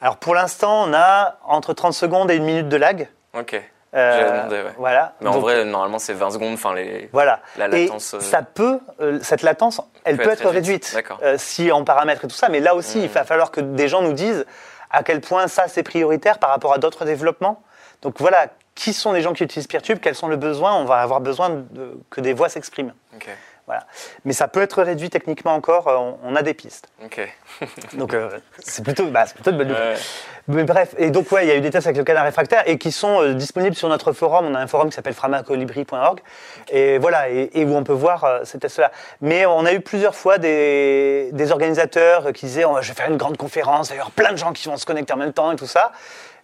[0.03, 3.07] Alors, pour l'instant, on a entre 30 secondes et une minute de lag.
[3.33, 3.55] Ok.
[3.95, 4.73] Euh, demandé, ouais.
[4.77, 5.13] Voilà.
[5.21, 6.53] Mais en Donc, vrai, normalement, c'est 20 secondes.
[6.55, 7.09] Enfin, les.
[7.13, 7.39] voilà.
[7.57, 10.97] la latence, Et euh, ça peut, euh, cette latence, elle peut, peut être, être réduite,
[11.23, 12.49] euh, si on paramètre et tout ça.
[12.49, 14.45] Mais là aussi, il va falloir que des gens nous disent
[14.91, 17.63] à quel point ça c'est prioritaire par rapport à d'autres développements.
[18.01, 19.99] Donc voilà, qui sont les gens qui utilisent Peertube?
[20.01, 22.93] Quels sont les besoins On va avoir besoin de- que des voix s'expriment.
[23.15, 23.29] Ok.
[23.65, 23.85] Voilà.
[24.25, 25.87] Mais ça peut être réduit techniquement encore.
[25.87, 26.87] euh, On, on a des pistes.
[27.93, 29.93] Donc euh, c'est plutôt, bah, c'est plutôt de bonnes nouvelles.
[29.95, 29.99] Ouais.
[30.49, 32.63] Mais bref, et donc ouais, il y a eu des tests avec le canard réfractaire
[32.65, 34.45] et qui sont euh, disponibles sur notre forum.
[34.45, 36.19] On a un forum qui s'appelle framacolibri.org
[36.69, 38.91] et voilà, et, et où on peut voir euh, ces tests-là.
[39.21, 43.09] Mais on a eu plusieurs fois des, des organisateurs qui disaient, Oh, je vais faire
[43.09, 45.17] une grande conférence, il va y avoir plein de gens qui vont se connecter en
[45.17, 45.93] même temps et tout ça.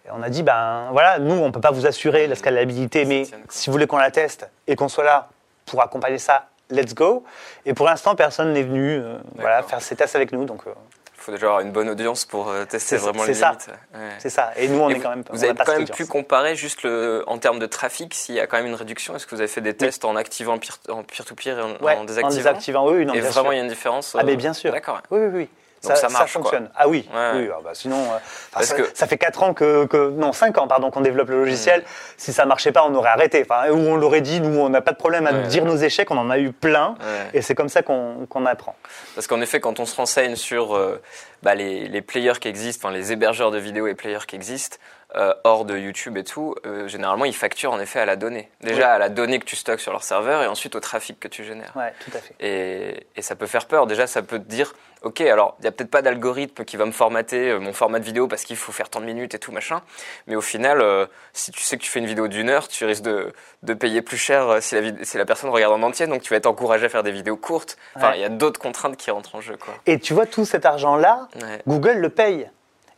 [0.06, 3.24] Et on a dit, ben voilà, nous on peut pas vous assurer la scalabilité, mais
[3.50, 5.28] si vous voulez qu'on la teste et qu'on soit là
[5.66, 7.24] pour accompagner ça, let's go.
[7.66, 10.70] Et pour l'instant, personne n'est venu euh, voilà, faire ces tests avec nous, donc euh,
[11.16, 13.48] Il faut déjà avoir une bonne audience pour euh, tester vraiment les ça.
[13.50, 13.68] limites.
[13.94, 14.00] Ouais.
[14.18, 14.52] c'est ça.
[14.56, 15.24] Et nous, on Et est vous, quand même.
[15.30, 18.34] vous on avez pas quand même pu comparer juste le, en termes de trafic s'il
[18.36, 19.14] y a quand même une réduction.
[19.16, 21.96] Est-ce que vous avez fait des tests en activant peer- en peer-to-peer et en, Ouais,
[21.96, 23.52] en désactivant en désactivant, oui, non, Et bien vraiment, sûr.
[23.52, 24.72] il y a une différence Ah, mais bien sûr.
[24.72, 25.00] D'accord.
[25.10, 25.48] Oui, oui, oui.
[25.82, 26.32] Donc ça, marche.
[26.32, 26.50] Ça quoi.
[26.50, 26.70] fonctionne.
[26.76, 27.30] Ah oui, Ouais.
[27.36, 28.18] oui ah bah sinon, euh,
[28.52, 31.28] Parce ça, que- ça fait 4 ans que, que- non 5 ans pardon qu'on développe
[31.30, 31.44] le Hmm.
[31.44, 31.84] logiciel.
[32.18, 33.44] Si ça marchait pas, on aurait arrêté.
[33.48, 35.46] Enfin, ou on l'aurait dit, nous on n'a pas de problème à Ouais.
[35.46, 37.30] dire nos échecs, on en a eu plein, Ouais.
[37.34, 38.76] et c'est comme ça qu'on qu'on apprend.
[39.14, 41.00] Parce qu'en effet, quand on se renseigne sur euh,
[41.42, 44.76] bah, les, les players qui existent, enfin les hébergeurs de vidéos et players qui existent,
[45.16, 48.48] euh, hors de YouTube et tout, euh, généralement ils facturent en effet à la donnée.
[48.60, 48.82] Déjà Oui.
[48.94, 51.42] à la donnée que tu stockes sur leur serveur et ensuite au trafic que tu
[51.42, 51.72] génères.
[51.74, 52.34] Ouais, tout à fait.
[52.38, 53.86] Et, et ça peut faire peur.
[53.88, 56.84] Déjà, ça peut te dire, ok, alors il n'y a peut-être pas d'algorithme qui va
[56.84, 59.38] me formater euh, mon format de vidéo parce qu'il faut faire tant de minutes et
[59.38, 59.80] tout machin.
[60.26, 62.84] Mais au final, euh, si tu sais que tu fais une vidéo d'une heure, tu
[62.84, 63.32] risques de,
[63.62, 66.06] de payer plus cher euh, si la, si la personne regarde en entier.
[66.06, 67.76] Donc tu vas être encouragé à faire des vidéos courtes.
[67.96, 68.18] Enfin, Ouais.
[68.18, 69.74] il y a d'autres contraintes qui rentrent en jeu, quoi.
[69.86, 71.62] Et tu vois tout cet argent-là, Ouais.
[71.66, 72.50] Google le paye.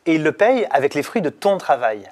[0.06, 2.10] Et il le paye avec les fruits de ton travail.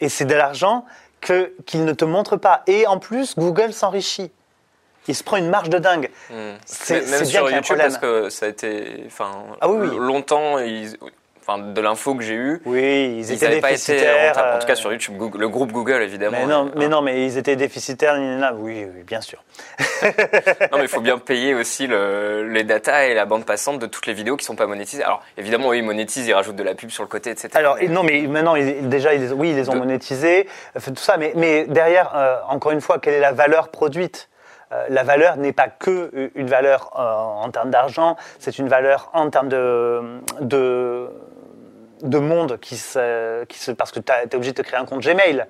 [0.00, 0.84] Et c'est de l'argent
[1.20, 2.62] que- qu'il ne te montre pas.
[2.66, 4.30] Et en plus, Google s'enrichit.
[5.08, 6.10] Il se prend une marge de dingue.
[6.30, 6.52] Hmm.
[6.66, 9.96] C'est- bien sur YouTube, parce que ça a été, enfin, Ah oui, oui.
[9.98, 10.96] longtemps, ils-
[11.40, 14.32] enfin, de l'info que j'ai eue, Oui, ils ils étaient n'avaient pas été déficitaires.
[14.56, 16.36] En tout cas, euh, sur YouTube, Google- le groupe Google, évidemment.
[16.40, 18.16] Mais non, euh, mais non, mais ils étaient déficitaires.
[18.58, 19.42] Oui, oui, bien sûr.
[20.70, 23.86] Non, mais il faut bien payer aussi le- les datas et la bande passante de
[23.86, 25.02] toutes les vidéos qui sont pas monétisées.
[25.02, 27.48] Alors, évidemment, oui, ils monétisent, ils rajoutent de la pub sur le côté, etc.
[27.54, 30.46] Alors, non, mais maintenant, ils- déjà, ils oui, ils les ont De- monétisés,
[30.84, 34.28] tout ça, mais, mais derrière, euh, encore une fois, quelle est la valeur produite?
[34.90, 37.00] La valeur n'est pas que euh, une valeur euh,
[37.44, 41.08] en termes d'argent, c'est une valeur en termes de, de,
[42.02, 44.84] de monde qui se, qui se, parce que tu es obligé de te créer un
[44.84, 45.46] compte Gmail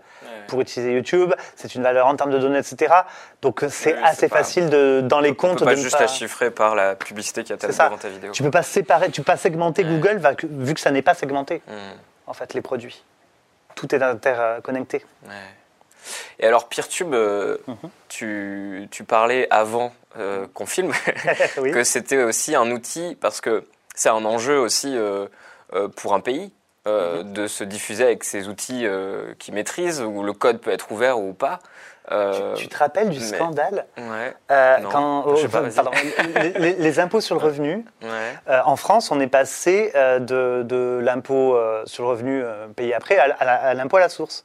[0.46, 2.94] pour utiliser YouTube, c'est une valeur en termes de données, etc.
[3.42, 6.02] Donc c'est Oui, assez pas- facile de, dans les comptes pas de ne juste pas-
[6.04, 7.86] la chiffrer par la publicité qu'il y a ça.
[7.86, 8.32] devant ta vidéo.
[8.32, 9.90] Tu peux pas séparer, tu peux pas segmenter Ouais.
[9.90, 11.72] Google va- vu que ça n'est pas segmenté Hmm,
[12.28, 13.04] en fait les produits.
[13.74, 15.04] Tout est interconnecté.
[15.26, 15.32] ouais.
[16.40, 17.76] Et alors, PeerTube, euh, Mhm.
[18.08, 20.92] tu, tu parlais avant euh, qu'on filme
[21.58, 21.70] oui.
[21.72, 25.26] que c'était aussi un outil, parce que c'est un enjeu aussi euh,
[25.96, 26.52] pour un pays.
[26.86, 27.34] Mhm.
[27.34, 28.86] de se diffuser avec ces outils
[29.38, 31.58] qu'ils maîtrisent, où le code peut être ouvert ou pas.
[32.10, 35.90] Euh, Tu, tu te rappelles du scandale Ouais, euh, Non, quand pas, pardon,
[36.58, 38.08] les, impôts sur le revenu ouais.
[38.48, 42.42] euh, en France, on est passé de, de l'impôt sur le revenu
[42.76, 44.44] payé après à, à la- à l'impôt à la source.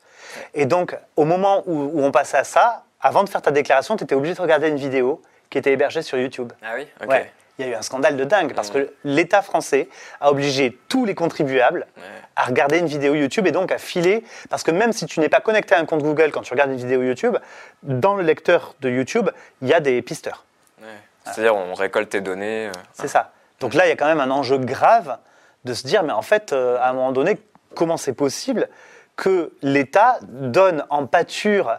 [0.53, 3.95] Et donc, au moment où, où on passait à ça, avant de faire ta déclaration,
[3.97, 6.51] tu étais obligé de regarder une vidéo qui était hébergée sur YouTube.
[6.63, 7.09] Ah oui Ok.
[7.09, 7.31] Ouais.
[7.59, 8.85] Il y a eu un scandale de dingue parce Mhm.
[8.85, 9.87] que l'État français
[10.19, 12.03] a obligé tous les contribuables Ouais.
[12.35, 14.23] à regarder une vidéo YouTube et donc à filer.
[14.49, 16.71] Parce que même si tu n'es pas connecté à un compte Google quand tu regardes
[16.71, 17.37] une vidéo YouTube,
[17.83, 19.29] dans le lecteur de YouTube,
[19.61, 20.45] il y a des pisteurs.
[20.81, 20.87] Ouais.
[21.25, 22.67] C'est-à-dire, on récolte tes données.
[22.67, 23.31] euh, C'est ça.
[23.59, 25.17] Donc là, il y a quand même un enjeu grave
[25.63, 27.39] de se dire, mais en fait, euh, à un moment donné,
[27.75, 28.67] comment c'est possible
[29.15, 31.77] que l'État donne en pâture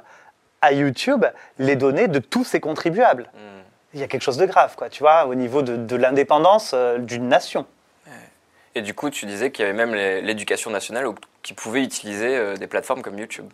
[0.63, 1.27] à YouTube
[1.59, 3.25] les données de tous ses contribuables?
[3.35, 3.63] Hmm.
[3.95, 6.73] Il y a quelque chose de grave, quoi, tu vois, au niveau de, de l'indépendance
[6.75, 7.67] euh, d'une nation.
[8.77, 11.07] Et du coup, tu disais qu'il y avait même l'éducation nationale
[11.43, 13.49] qui pouvait utiliser euh, des plateformes comme YouTube.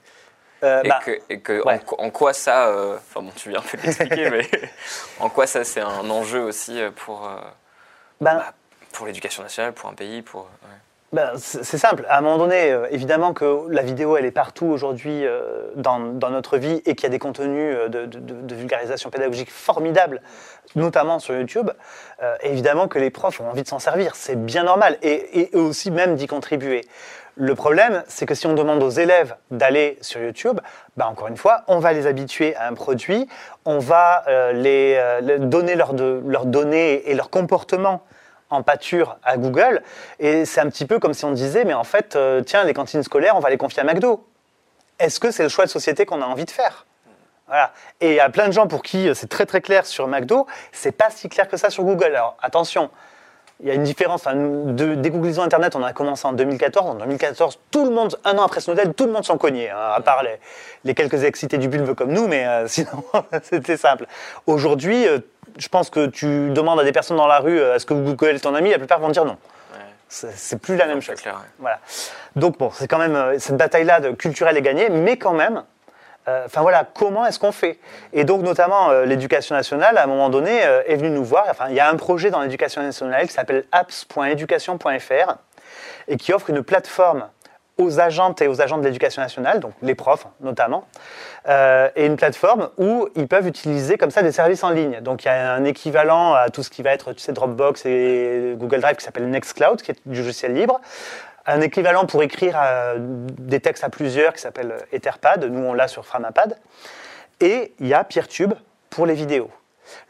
[0.63, 1.75] Euh, Et bah, que, et que ouais.
[1.75, 2.71] en, quoi- en quoi ça.
[2.97, 4.49] Enfin bon, tu viens un peu l'expliquer, mais
[5.19, 7.21] en quoi ça c'est un enjeu aussi pour,
[8.21, 8.55] ben, bah,
[8.93, 10.43] pour l'éducation nationale, pour un pays, pour.
[10.43, 10.79] ouais.
[11.13, 12.07] Ben, c'est simple.
[12.09, 15.99] À un moment donné, euh, évidemment que la vidéo, elle est partout aujourd'hui euh, dans,
[15.99, 20.23] notre vie et qu'il y a des contenus euh, de, vulgarisation pédagogique formidables,
[20.77, 21.71] notamment sur YouTube.
[22.43, 24.15] Évidemment que les profs ont envie de s'en servir.
[24.15, 24.99] C'est bien normal.
[25.03, 26.83] Et, aussi même d'y contribuer.
[27.35, 30.61] Le problème, c'est que si on demande aux élèves d'aller sur YouTube,
[30.97, 33.27] ben encore une fois, on va les habituer à un produit,
[33.65, 35.01] on va les,
[35.39, 38.03] donner leurs leurs données et leur comportement
[38.51, 39.83] en pâture à Google.
[40.19, 42.75] Et c'est un petit peu comme si on disait, mais en fait, euh, tiens, les
[42.75, 44.27] cantines scolaires, on va les confier à McDo.
[44.99, 46.87] Est-ce que c'est le choix de société qu'on a envie de faire?
[47.47, 47.73] Voilà.
[48.01, 50.07] Et il y a plein de gens pour qui euh, c'est très très clair sur
[50.07, 52.15] McDo, c'est pas si clair que ça sur Google.
[52.15, 52.91] Alors attention,
[53.63, 54.27] il y a une différence.
[54.27, 56.91] Enfin, de, dégooglisons Internet, on a commencé en 2014.
[56.91, 59.93] En 2014, tout le monde, un an après Snowden, tout le monde s'en cognait, hein,
[59.95, 60.39] à part les,
[60.85, 63.05] les quelques excités du bulbe comme nous, mais euh, sinon,
[63.43, 64.07] c'était simple.
[64.47, 65.19] Aujourd'hui, euh,
[65.59, 68.37] je pense que tu demandes à des personnes dans la rue, euh, est-ce que Google
[68.37, 69.37] est ton ami La plupart vont dire non.
[69.73, 69.79] Ouais.
[70.09, 71.21] C'est plus la même chose.
[71.21, 71.35] clair.
[71.35, 71.49] ouais.
[71.59, 71.79] Voilà.
[72.37, 75.63] Donc bon, c'est quand même euh, cette bataille-là culturelle est gagnée, mais quand même,
[76.47, 77.79] enfin voilà, comment est-ce qu'on fait?
[78.13, 81.47] Et donc notamment euh, l'éducation nationale, à un moment donné, euh, est venue nous voir.
[81.51, 85.37] Enfin, il y a un projet dans l'éducation nationale qui s'appelle apps.education.fr
[86.09, 87.27] et qui offre une plateforme
[87.79, 90.85] aux agentes et aux agents de l'éducation nationale, donc les profs notamment,
[91.49, 95.01] euh, et une plateforme où ils peuvent utiliser comme ça des services en ligne.
[95.01, 97.87] Donc il y a un équivalent à tout ce qui va être tu sais, Dropbox
[97.87, 100.81] et Google Drive qui s'appelle Nextcloud, qui est du logiciel libre.
[101.47, 105.89] Un équivalent pour écrire euh, des textes à plusieurs qui s'appelle Etherpad, nous on l'a
[105.89, 106.59] sur Framapad.
[107.41, 108.53] Et il y a PeerTube
[108.91, 109.51] pour les vidéos.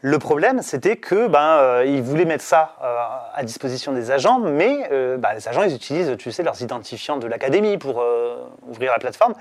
[0.01, 2.95] Le problème, c'était que ben, euh, ils voulaient mettre ça euh,
[3.33, 7.17] à disposition des agents, mais euh, ben, les agents, ils utilisent, tu sais, leurs identifiants
[7.17, 8.35] de l'académie pour euh,
[8.67, 9.33] ouvrir la plateforme.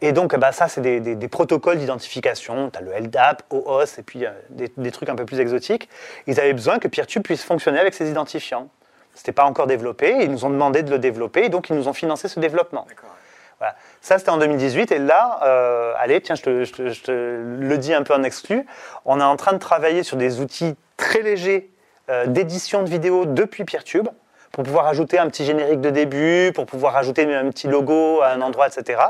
[0.00, 2.70] Et donc, ben, ça, c'est des, protocoles d'identification.
[2.70, 5.88] Tu as le LDAP, OAuth, et puis euh, des, des trucs un peu plus exotiques.
[6.26, 8.68] Ils avaient besoin que Peertube puisse fonctionner avec ces identifiants.
[9.14, 10.16] C'était pas encore développé.
[10.22, 12.86] Ils nous ont demandé de le développer, et donc ils nous ont financé ce développement.
[13.58, 13.76] Voilà.
[14.00, 14.90] Ça, c'était en 2018.
[14.92, 18.12] Et là, euh, allez, tiens, je te, je te- je te le dis un peu
[18.12, 18.66] en exclu,
[19.04, 21.70] on est en train de travailler sur des outils très légers
[22.10, 24.08] euh, d'édition de vidéos depuis Peertube
[24.52, 28.28] pour pouvoir ajouter un petit générique de début, pour pouvoir ajouter un petit logo à
[28.30, 29.00] un endroit, etc.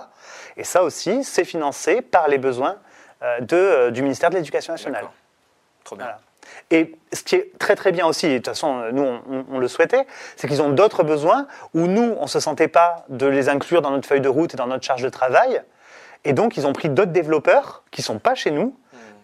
[0.56, 2.76] Et ça aussi, c'est financé par les besoins
[3.22, 5.04] euh, de, du ministère de l'Éducation nationale.
[5.84, 6.04] Trop bien.
[6.06, 6.18] Voilà.
[6.70, 9.44] Et ce qui est très très bien aussi, et de toute façon nous on, on-
[9.52, 13.04] on le souhaitait, c'est qu'ils ont d'autres besoins où nous on ne se sentait pas
[13.08, 15.62] de les inclure dans notre feuille de route et dans notre charge de travail.
[16.24, 18.76] Et donc ils ont pris d'autres développeurs qui ne sont pas chez nous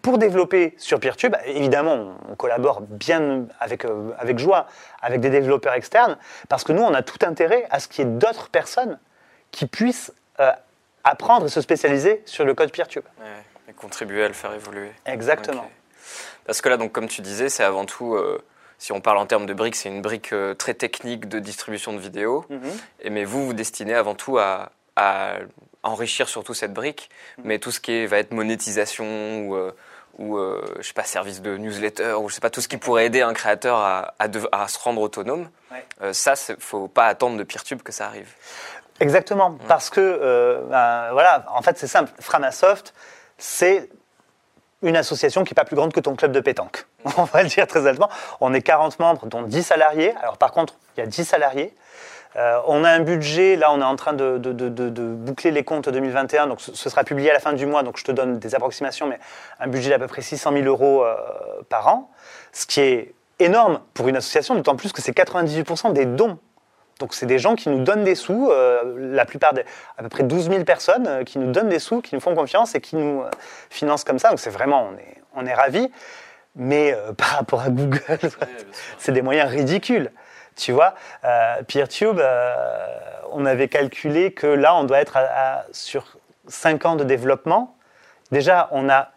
[0.03, 1.35] pour développer sur Peertube.
[1.45, 4.65] Évidemment, on collabore bien avec, euh, avec joie
[5.01, 6.17] avec des développeurs externes
[6.49, 8.97] parce que nous on a tout intérêt à ce qu'il y ait d'autres personnes
[9.51, 10.51] qui puissent euh,
[11.03, 13.03] apprendre et se spécialiser sur le code Peertube.
[13.19, 13.25] Ouais,
[13.67, 14.91] et contribuer à le faire évoluer.
[15.05, 15.69] Exactement.
[16.45, 18.41] Parce que là, donc, comme tu disais, c'est avant tout, euh,
[18.77, 21.93] si on parle en termes de briques, c'est une brique euh, très technique de distribution
[21.93, 22.45] de vidéos.
[22.49, 22.61] Mhm.
[23.01, 25.35] Et, mais vous, vous destinez avant tout à, à
[25.83, 27.43] enrichir surtout cette brique, Mhm.
[27.47, 29.05] mais tout ce qui est- va être monétisation
[29.47, 29.71] ou, euh,
[30.17, 30.37] ou
[30.79, 33.21] je sais pas, service de newsletter, ou je sais pas, tout ce qui pourrait aider
[33.21, 36.13] un créateur à, à, dev- à se rendre autonome, Ouais.
[36.13, 38.29] ça, il faut pas attendre de Peertube que ça arrive.
[38.99, 42.11] Exactement, parce que ben, voilà, en fait c'est simple.
[42.19, 42.93] Framasoft,
[43.37, 43.89] c'est
[44.81, 46.85] une association qui n'est pas plus grande que ton club de pétanque.
[47.17, 48.09] On va le dire très honnêtement.
[48.39, 50.13] On est 40 membres, dont 10 salariés.
[50.21, 51.73] Alors par contre, il y a 10 salariés.
[52.37, 55.65] Euh, on a un budget, là on est en train de, de- de- boucler les
[55.65, 58.11] comptes 2021, donc ce, ce sera publié à la fin du mois, donc je te
[58.13, 59.19] donne des approximations, mais
[59.59, 61.13] un budget d'à peu près 600 000 euros euh,
[61.67, 62.09] par an,
[62.53, 66.37] ce qui est énorme pour une association, d'autant plus que c'est 98% des dons
[67.01, 69.65] donc c'est des gens qui nous donnent des sous, euh, la plupart des,
[69.97, 72.35] à peu près 12 000 personnes euh, qui nous donnent des sous, qui nous font
[72.35, 73.29] confiance et qui nous euh,
[73.69, 74.29] financent comme ça.
[74.29, 75.91] Donc c'est vraiment, on est, on est ravis.
[76.55, 78.19] Mais par rapport à Google,
[78.99, 80.11] c'est des moyens ridicules.
[80.55, 80.93] Tu vois,
[81.69, 82.19] PeerTube,
[83.31, 85.21] on avait calculé que là, on doit être à-
[85.59, 87.75] à- sur 5 ans de développement.
[88.31, 89.11] Déjà, on a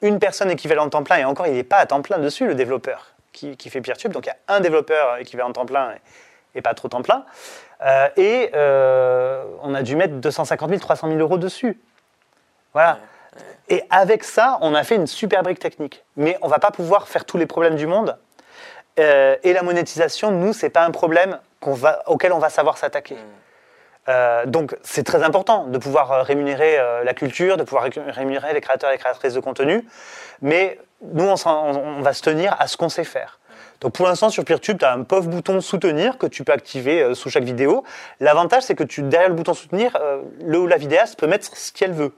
[0.00, 2.54] une personne équivalente temps plein, et encore, il n'est pas à temps plein dessus, le
[2.54, 4.12] développeur qui, qui fait PeerTube.
[4.12, 5.90] Donc il y a un développeur équivalent temps plein
[6.56, 7.24] et, pas trop temps plein.
[7.84, 11.80] Euh, et euh, on a dû mettre 250 000, 300 000 euros dessus.
[12.72, 12.98] Voilà.
[13.68, 16.04] Et avec ça, on a fait une super brique technique.
[16.16, 18.16] Mais on va pas pouvoir faire tous les problèmes du monde.
[18.98, 22.78] Euh, et la monétisation, nous, c'est pas un problème qu'on va, auquel on va savoir
[22.78, 23.16] s'attaquer.
[24.08, 28.54] Euh, donc c'est très important de pouvoir rémunérer euh, la culture, de pouvoir ré- rémunérer
[28.54, 29.84] les créateurs et les créatrices de contenu,
[30.40, 33.40] mais nous on, on- on va se tenir à ce qu'on sait faire.
[33.80, 37.02] Donc pour l'instant sur PeerTube, tu as un pauvre bouton soutenir que tu peux activer
[37.02, 37.84] euh, sous chaque vidéo.
[38.20, 41.56] L'avantage c'est que tu, derrière le bouton soutenir, euh, le ou la vidéaste peut mettre
[41.56, 42.12] ce qu'elle veut.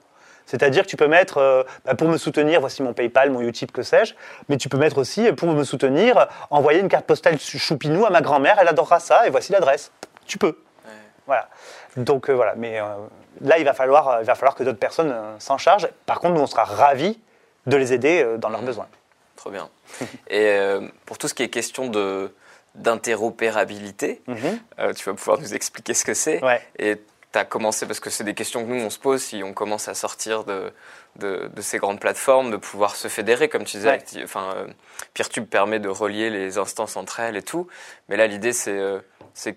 [0.48, 3.70] C'est-à-dire que tu peux mettre, euh, bah, pour me soutenir, voici mon PayPal, mon Utip,
[3.70, 4.14] que sais-je,
[4.48, 8.10] mais tu peux mettre aussi, euh, pour me soutenir, envoyer une carte postale choupinou à
[8.10, 9.92] ma grand-mère, elle adorera ça, et voici l'adresse.
[10.26, 10.56] Tu peux.
[11.26, 11.48] Voilà.
[11.98, 12.80] Donc voilà, mais
[13.42, 15.88] là, il va falloir, il va falloir que d'autres personnes s'en chargent.
[16.06, 17.20] Par contre, nous, on sera ravis
[17.66, 18.86] de les aider dans leurs besoins.
[19.38, 19.70] Trop bien.
[20.28, 22.34] Et euh, pour tout ce qui est question de
[22.74, 24.58] d'interopérabilité, Mhm.
[24.78, 26.42] euh, tu vas pouvoir nous expliquer ce que c'est.
[26.44, 26.60] Ouais.
[26.78, 26.96] Et
[27.32, 29.52] tu as commencé, parce que c'est des questions que nous, on se pose si on
[29.54, 30.72] commence à sortir de,
[31.16, 33.90] de, de ces grandes plateformes, de pouvoir se fédérer, comme tu disais.
[33.90, 34.24] Ouais.
[34.24, 34.66] Enfin, euh,
[35.14, 37.66] Peertube permet de relier les instances entre elles et tout.
[38.08, 39.00] Mais là, l'idée, c'est euh,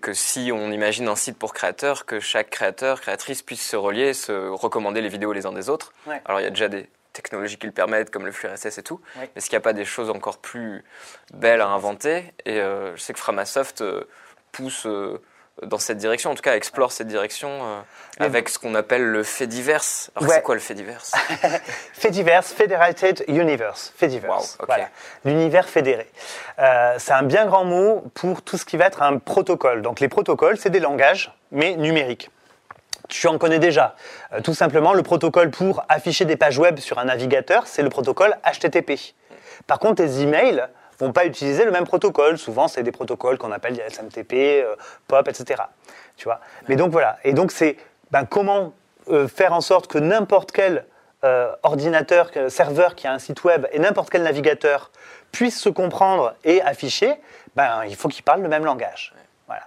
[0.00, 4.14] que si on imagine un site pour créateurs, que chaque créateur, créatrice puisse se relier,
[4.14, 5.92] se recommander les vidéos les uns des autres.
[6.06, 6.20] Ouais.
[6.24, 8.82] Alors, il y a déjà des technologies qui le permettent, comme le flux RSS et
[8.82, 9.00] tout.
[9.36, 10.84] Est-ce qu'il n'y a pas des choses encore plus
[11.32, 12.32] belles à inventer?
[12.46, 14.04] Et euh, je sais que Framasoft euh,
[14.50, 15.20] pousse euh,
[15.62, 17.84] dans cette direction, en tout cas explore cette direction
[18.18, 19.82] avec ce qu'on appelle le fait divers.
[20.16, 20.36] Alors Ouais.
[20.36, 21.02] c'est quoi le fait divers?
[21.92, 23.92] Fait divers, Federated Universe.
[23.94, 24.30] Fait divers.
[24.30, 24.44] Wow.
[24.66, 24.88] Voilà.
[25.26, 26.10] L'univers fédéré.
[26.56, 29.82] C'est un bien grand mot pour tout ce qui va être un protocole.
[29.82, 32.30] Donc les protocoles, c'est des langages, mais numériques.
[33.12, 33.94] Tu en connais déjà.
[34.32, 37.90] Euh, tout simplement, le protocole pour afficher des pages web sur un navigateur, c'est le
[37.90, 38.98] protocole HTTP.
[39.66, 40.66] Par contre, tes emails
[40.98, 42.38] vont pas utiliser le même protocole.
[42.38, 44.76] Souvent, c'est des protocoles qu'on appelle SMTP, euh,
[45.08, 45.62] POP, etc.
[46.16, 46.40] Tu vois?
[46.68, 47.18] Mais donc voilà.
[47.22, 47.76] Et donc c'est
[48.10, 48.72] ben, comment
[49.10, 50.86] euh, faire en sorte que n'importe quel
[51.62, 54.90] ordinateur, serveur qui a un site web et n'importe quel navigateur
[55.30, 57.14] puisse se comprendre et afficher.
[57.54, 59.14] Ben, il faut qu'ils parlent le même langage.
[59.46, 59.62] Voilà.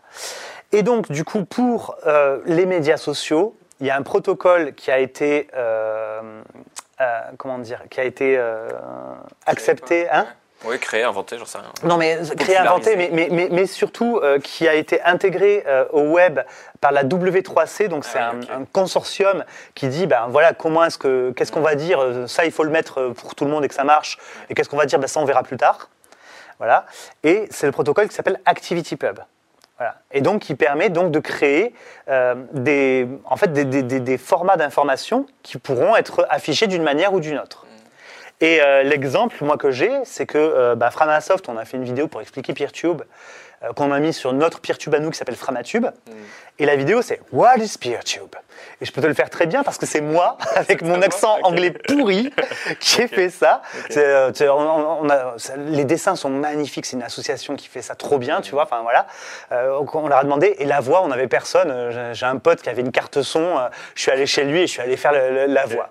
[0.71, 4.91] Et donc, du coup, pour euh, les médias sociaux, il y a un protocole qui
[4.91, 6.41] a été, euh,
[7.01, 8.39] euh, comment dire, qui a été
[9.45, 10.27] accepté, hein?
[10.63, 11.69] Oui, créer, inventer, j'en sais rien.
[11.83, 15.85] Non, mais créer, inventer, mais, mais, mais, mais surtout euh, qui a été intégré euh,
[15.91, 16.39] au web
[16.81, 18.49] par la W3C, donc c'est Ah un, ok.
[18.49, 19.43] un consortium
[19.75, 22.71] qui dit, ben voilà, comment est-ce que, qu'est-ce qu'on va dire, ça il faut le
[22.71, 24.17] mettre pour tout le monde et que ça marche,
[24.49, 25.89] et qu'est-ce qu'on va dire, ben ça on verra plus tard.
[26.57, 26.85] Voilà.
[27.23, 29.19] Et c'est le protocole qui s'appelle ActivityPub.
[29.77, 29.95] Voilà.
[30.11, 31.73] Et donc qui permet donc de créer
[32.07, 37.37] euh, des, en fait, des, formats d'information qui pourront être affichés d'une manière ou d'une
[37.37, 37.65] autre.
[38.41, 41.85] Et euh, l'exemple, moi, que j'ai, c'est que euh, bah, Framasoft, on a fait une
[41.85, 43.01] vidéo pour expliquer PeerTube,
[43.63, 45.85] euh, qu'on a mis sur notre PeerTube à nous qui s'appelle Framatube.
[46.59, 48.35] Et la vidéo, c'est What is PeerTube?
[48.81, 51.37] Et je peux te le faire très bien parce que c'est moi, avec mon accent
[51.43, 52.29] anglais pourri,
[52.81, 53.61] qui ai fait ça.
[54.41, 55.35] On- on a-
[55.67, 58.63] les dessins sont magnifiques, c'est une association qui fait ça trop bien, tu vois.
[58.63, 59.07] Enfin voilà.
[59.93, 62.11] On leur a demandé, et la voix, on n'avait personne.
[62.13, 63.57] J'ai un pote qui avait une carte son,
[63.95, 65.89] je suis allé chez lui et je suis allé faire le- le- la voix.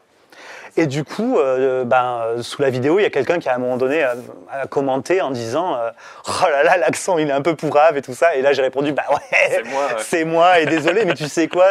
[0.77, 3.55] Et du coup, euh, ben, euh, sous la vidéo, il y a quelqu'un qui, à
[3.55, 4.15] un moment donné, a,
[4.51, 5.91] a commenté en disant euh,
[6.27, 8.35] Oh là là, l'accent, il est un peu pourrave et tout ça.
[8.35, 9.19] Et là, j'ai répondu Bah ouais,
[9.51, 10.25] C'est moi, ouais.
[10.25, 11.67] moi, et désolé, mais tu sais quoi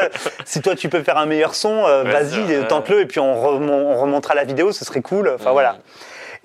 [0.46, 3.72] Si toi, tu peux faire un meilleur son, euh, Vas-y, tente-le, et puis on, remon-
[3.94, 5.30] on remontera la vidéo, ce serait cool.
[5.36, 5.52] Enfin Mhm.
[5.52, 5.76] voilà.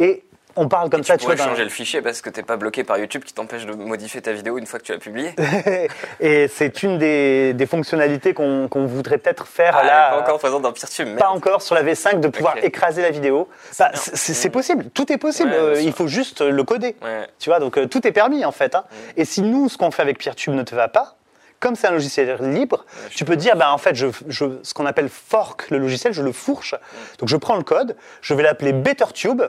[0.01, 0.25] Et
[0.59, 1.35] on parle comme Tu ça, tu vois.
[1.37, 4.21] pourrais changer le fichier parce que t'es pas bloqué par YouTube qui t'empêche de modifier
[4.21, 5.35] ta vidéo une fois que tu l'as publiée.
[6.21, 10.11] et c'est une des, des fonctionnalités qu'on voudrait peut-être faire Ah, est là.
[10.11, 13.49] pas encore présente dans PeerTube, Pas encore sur la V5 de pouvoir écraser la vidéo.
[13.79, 15.51] Bah, c'est c'est possible, tout est possible.
[15.51, 16.97] Ouais, Euh, il faut juste le coder.
[17.03, 17.27] Ouais.
[17.39, 18.75] Tu vois, donc euh, tout est permis en fait.
[18.75, 18.85] hein.
[19.17, 21.17] Et si nous, ce qu'on fait avec PeerTube ne te va pas,
[21.61, 24.87] comme c'est un logiciel libre, tu peux dire, bah, en fait, je, je- ce qu'on
[24.87, 26.75] appelle fork le logiciel, je le fourche.
[27.19, 29.43] Donc je prends le code, je vais l'appeler BetterTube,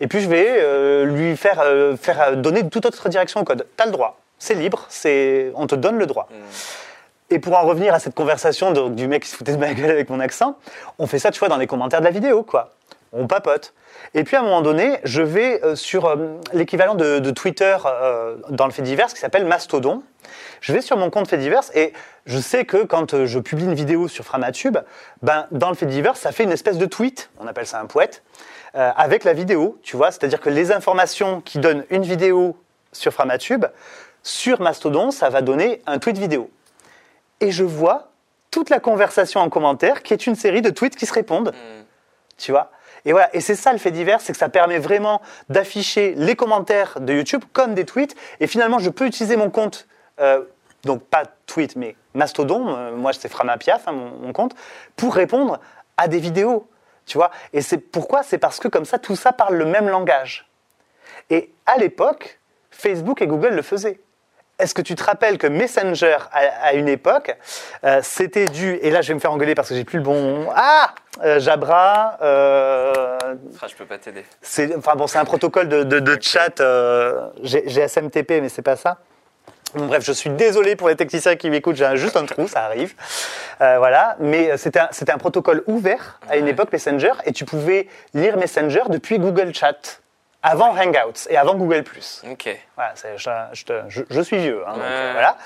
[0.00, 3.44] et puis je vais euh, lui faire, euh, faire euh, donner toute autre direction au
[3.44, 3.66] code.
[3.76, 6.28] Tu as le droit, c'est libre, c'est, on te donne le droit.
[7.30, 9.72] Et pour en revenir à cette conversation de- du mec qui se foutait de ma
[9.72, 10.58] gueule avec mon accent,
[10.98, 12.70] on fait ça, tu vois, dans les commentaires de la vidéo, quoi.
[13.14, 13.74] On papote.
[14.14, 16.16] Et puis à un moment donné, je vais euh, sur
[16.52, 17.76] l'équivalent de, de Twitter
[18.48, 20.02] dans le fait divers qui s'appelle Mastodon.
[20.60, 21.92] Je vais sur mon compte fait divers et
[22.24, 24.78] je sais que quand je publie une vidéo sur Framatube,
[25.22, 27.86] ben, dans le fait divers, ça fait une espèce de tweet, on appelle ça un
[27.86, 28.22] poète,
[28.74, 30.10] euh, avec la vidéo, tu vois.
[30.10, 32.56] C'est-à-dire que les informations qui donnent une vidéo
[32.92, 33.66] sur Framatube,
[34.22, 36.50] sur Mastodon, ça va donner un tweet vidéo
[37.42, 38.12] et je vois
[38.50, 41.52] toute la conversation en commentaire qui est une série de tweets qui se répondent.
[42.38, 42.70] Tu vois
[43.04, 46.36] Et voilà, et c'est ça le fait divers, c'est que ça permet vraiment d'afficher les
[46.36, 48.14] commentaires de YouTube comme des tweets.
[48.40, 49.88] Et finalement, je peux utiliser mon compte,
[50.20, 50.44] euh,
[50.84, 54.54] donc pas tweet, mais Mastodon, euh, moi c'est Framapiaf, hein, mon, mon compte,
[54.96, 55.58] pour répondre
[55.96, 56.68] à des vidéos.
[57.06, 57.30] Tu vois?
[57.52, 58.22] Et c'est pourquoi?
[58.22, 60.48] C'est parce que comme ça, tout ça parle le même langage.
[61.30, 62.38] Et à l'époque,
[62.70, 64.00] Facebook et Google le faisaient.
[64.58, 67.36] Est-ce que tu te rappelles que Messenger, à, à une époque,
[67.84, 70.04] euh, c'était dû, et là je vais me faire engueuler parce que j'ai plus le
[70.04, 70.48] bon...
[70.54, 72.92] Ah Euh, Jabra, euh,
[73.60, 74.24] Ah, je peux pas t'aider.
[74.40, 78.76] c'est enfin bon, c'est un protocole de, de- de chat euh, GSMTP, mais c'est pas
[78.76, 78.98] ça.
[79.74, 82.64] Bon, bref, je suis désolé pour les techniciens qui m'écoutent, j'ai juste un trou, ça
[82.64, 82.94] arrive.
[83.60, 86.50] Euh, voilà, mais c'était un, c'était un protocole ouvert à une Ouais.
[86.50, 90.00] époque Messenger, et tu pouvais lire Messenger depuis Google Chat,
[90.42, 91.84] avant Hangouts et avant Google+.
[92.30, 92.48] Ok.
[92.76, 94.88] Voilà, je, je te- je- je suis vieux, hein, donc, Ouais.
[94.88, 95.36] euh, voilà.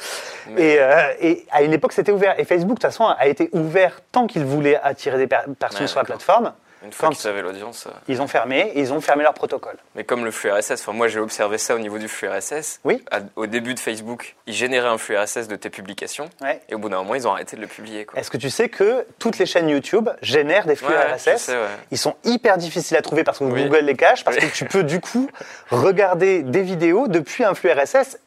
[0.48, 2.34] Mais- Et, euh, et à une époque, c'était ouvert.
[2.40, 5.82] Et Facebook, de toute façon, a été ouvert tant qu'il voulait attirer des per- personnes
[5.82, 6.52] Ouais, sur la plateforme.
[6.86, 7.86] Une fois qu'ils avaient l'audience.
[7.86, 9.76] euh, Ils ont fermé, ils ont fermé leur protocole.
[9.96, 12.80] Mais comme le flux RSS, enfin, moi j'ai observé ça au niveau du flux RSS.
[12.84, 13.04] Oui.
[13.10, 16.30] À- au début de Facebook, ils généraient un flux RSS de tes publications.
[16.40, 16.60] Ouais.
[16.68, 18.06] Et au bout d'un moment, ils ont arrêté de le publier.
[18.14, 21.36] Est-ce que tu sais que toutes les chaînes YouTube génèrent des flux Ouais, RSS je
[21.38, 21.66] sais, ouais.
[21.90, 23.64] Ils sont hyper difficiles à trouver parce que Oui.
[23.64, 24.48] Google les cache, parce Oui.
[24.48, 25.28] que tu peux du coup
[25.70, 28.18] regarder des vidéos depuis un flux RSS,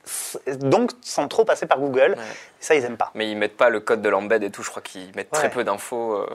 [0.60, 2.16] donc sans trop passer par Google.
[2.62, 3.12] Ça, ils aiment pas.
[3.16, 4.64] Mais ils mettent pas le code de l'embed et tout.
[4.64, 6.14] Je crois qu'ils mettent très peu d'infos.
[6.16, 6.28] euh,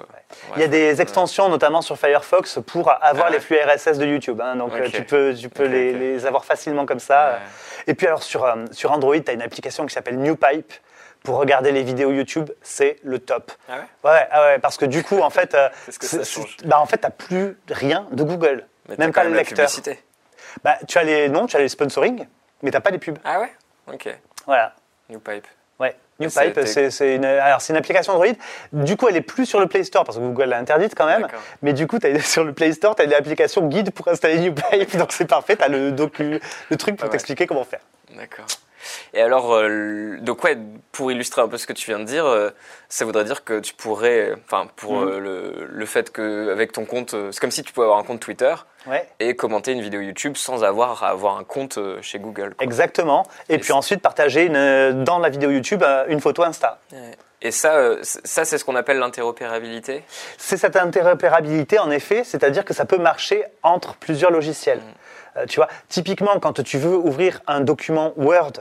[0.57, 2.14] Il y a des extensions, notamment sur Firefox,
[2.67, 4.41] pour avoir Ah les flux RSS de YouTube.
[4.41, 4.57] hein.
[4.57, 7.33] donc euh, tu peux, tu peux les, avoir facilement comme ça.
[7.33, 7.93] Ouais.
[7.93, 10.73] Et puis alors sur, euh, sur Android, tu as une application qui s'appelle NewPipe.
[11.23, 13.51] Pour regarder les vidéos YouTube, c'est le top.
[13.67, 14.11] Ah ouais?
[14.11, 16.59] Ouais, ah ouais, parce que du coup, en fait, euh, que ça change?
[16.67, 19.67] bah, en fait, t'as plus rien de Google, Mais même pas quand le lecteur.
[20.63, 22.27] Bah, tu as les noms, tu as les sponsoring,
[22.61, 23.17] mais t'as pas les pubs.
[23.25, 23.51] Ah ouais?
[23.91, 24.15] Ok.
[24.45, 24.75] Voilà.
[25.09, 25.27] NewPipe.
[25.29, 25.43] Ouais.
[26.21, 28.33] Mais NewPipe, c'est- une, alors c'est une application Android.
[28.73, 31.07] Du coup, elle est plus sur le Play Store parce que Google l'a interdite quand
[31.07, 31.27] même.
[31.63, 34.97] Mais du coup, as, sur le Play Store, tu as l'application guide pour installer NewPipe,
[34.97, 35.57] donc c'est parfait.
[35.57, 36.41] Tu as le, docu,
[36.71, 37.11] le truc pour mal.
[37.11, 37.81] t'expliquer comment faire.
[38.17, 38.47] D'accord.
[39.13, 40.59] Et alors, euh, donc ouais,
[40.93, 42.51] pour illustrer un peu ce que tu viens de dire, euh,
[42.89, 45.09] ça voudrait dire que tu pourrais, enfin, pour Mhm.
[45.09, 47.99] euh, le, le fait que avec ton compte, euh, c'est comme si tu pouvais avoir
[47.99, 48.55] un compte Twitter
[48.87, 49.09] Ouais.
[49.19, 52.55] et commenter une vidéo YouTube sans avoir à avoir un compte chez Google.
[52.55, 52.65] quoi.
[52.65, 53.25] Exactement.
[53.49, 56.79] Et Et puis ensuite, partager une, dans la vidéo YouTube une photo Insta.
[56.93, 56.99] Ouais.
[57.41, 60.03] Et ça, ça c'est ce qu'on appelle l'interopérabilité?
[60.39, 64.81] C'est cette interopérabilité, en effet, c'est-à-dire que ça peut marcher entre plusieurs logiciels.
[65.37, 68.53] Euh, tu vois, typiquement, quand tu veux ouvrir un document Word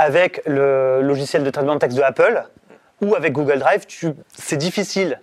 [0.00, 2.42] avec le logiciel de traitement de texte de Apple
[3.02, 5.20] ou avec Google Drive, tu- c'est difficile.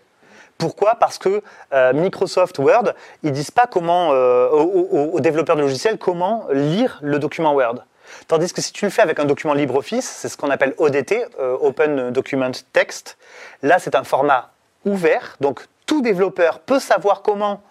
[0.60, 0.96] Pourquoi?
[0.96, 1.42] Parce que
[1.74, 7.18] euh, Microsoft Word, ils disent pas comment euh, aux, développeurs de logiciels comment lire le
[7.20, 7.84] document Word.
[8.28, 11.26] Tandis que si tu le fais avec un document LibreOffice, c'est ce qu'on appelle ODT,
[11.40, 13.18] euh, Open Document Text.
[13.64, 14.52] Là, c'est un format
[14.86, 17.62] ouvert, donc tout développeur peut savoir comment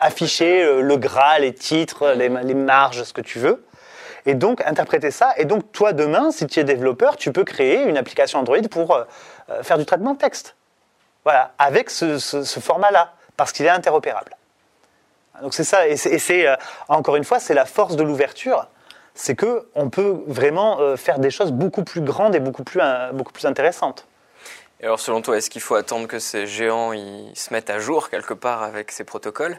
[0.00, 3.64] afficher le gras, les titres, les, les marges, ce que tu veux.
[4.28, 5.32] Et donc interpréter ça.
[5.38, 8.94] Et donc toi, demain, si tu es développeur, tu peux créer une application Android pour
[8.94, 9.04] euh,
[9.48, 10.54] euh, faire du traitement de texte.
[11.24, 12.18] Voilà, avec ce,
[12.60, 14.36] format-là, parce qu'il est interopérable.
[15.40, 16.56] Donc c'est ça, et c'est, euh,
[16.88, 18.66] encore une fois, c'est la force de l'ouverture,
[19.14, 22.80] c'est que on peut vraiment faire des choses beaucoup plus grandes et beaucoup plus,
[23.14, 24.06] beaucoup plus intéressantes.
[24.80, 27.78] Et alors, selon toi, est-ce qu'il faut attendre que ces géants ils se mettent à
[27.78, 29.58] jour quelque part avec ces protocoles?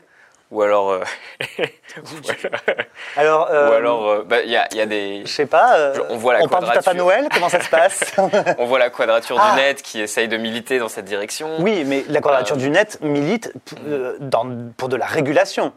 [0.51, 1.03] Ou alors, euh,
[3.15, 5.93] Alors, euh, ou alors, euh, bah, il y, a, y a des, je sais pas,
[6.09, 6.83] on voit la parle du quadrature.
[6.83, 7.99] Papa Noël, comment ça se passe
[8.57, 9.51] on voit la quadrature Ah.
[9.55, 11.57] du net qui essaye de militer dans cette direction.
[11.59, 13.53] Oui, mais la quadrature du net milite
[14.19, 15.71] dans- pour de la régulation.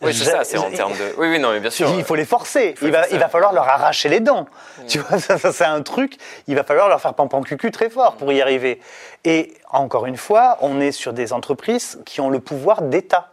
[0.00, 0.44] Oui, c'est ça.
[0.44, 1.14] C'est en termes de.
[1.18, 1.88] Oui, oui, non, mais bien sûr.
[1.96, 2.76] Il faut les forcer.
[2.82, 4.46] Il va, il va falloir leur arracher les dents.
[4.86, 6.18] Tu vois, ça, ça, c'est un truc.
[6.46, 8.80] Il va falloir leur faire pampan cucu très fort pour y arriver.
[9.24, 13.30] Et encore une fois, on est sur des entreprises qui ont le pouvoir d'État.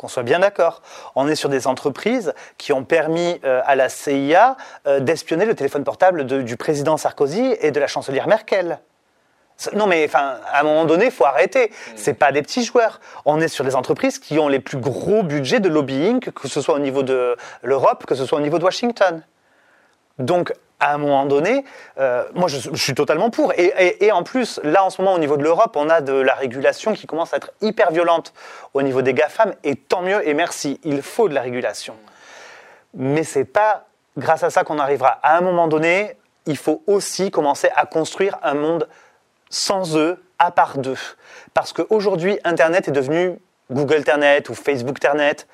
[0.00, 0.80] Qu'on soit bien d'accord.
[1.14, 5.54] On est sur des entreprises qui ont permis euh, à la CIA euh, d'espionner le
[5.54, 8.78] téléphone portable de- du président Sarkozy et de la chancelière Merkel.
[9.74, 11.70] Non mais enfin, à un moment donné, il faut arrêter.
[11.96, 12.98] C'est pas des petits joueurs.
[13.26, 16.62] On est sur des entreprises qui ont les plus gros budgets de lobbying, que ce
[16.62, 19.22] soit au niveau de l'Europe, que ce soit au niveau de Washington.
[20.18, 21.64] Donc, à un moment donné,
[21.98, 23.52] euh, moi je, suis totalement pour.
[23.56, 26.34] Et, en plus, là en ce moment, au niveau de l'Europe, on a de la
[26.34, 28.32] régulation qui commence à être hyper violente
[28.74, 31.94] au niveau des GAFAM, et tant mieux, et merci, il faut de la régulation.
[32.94, 35.18] Mais c'est pas grâce à ça qu'on arrivera.
[35.22, 36.16] À un moment donné,
[36.46, 38.88] il faut aussi commencer à construire un monde
[39.50, 40.98] sans eux, à part d'eux.
[41.54, 43.38] Parce qu'aujourd'hui, Internet est devenu
[43.70, 45.46] Google Internet ou Facebook Internet.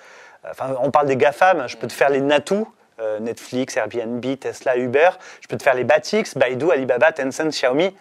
[0.49, 2.65] Enfin, on parle des GAFAM, je peux te faire les NATU,
[3.01, 5.11] euh, Netflix, Airbnb, Tesla, Uber.
[5.41, 7.95] Je peux te faire les Batix, Baidu, Alibaba, Tencent, Xiaomi.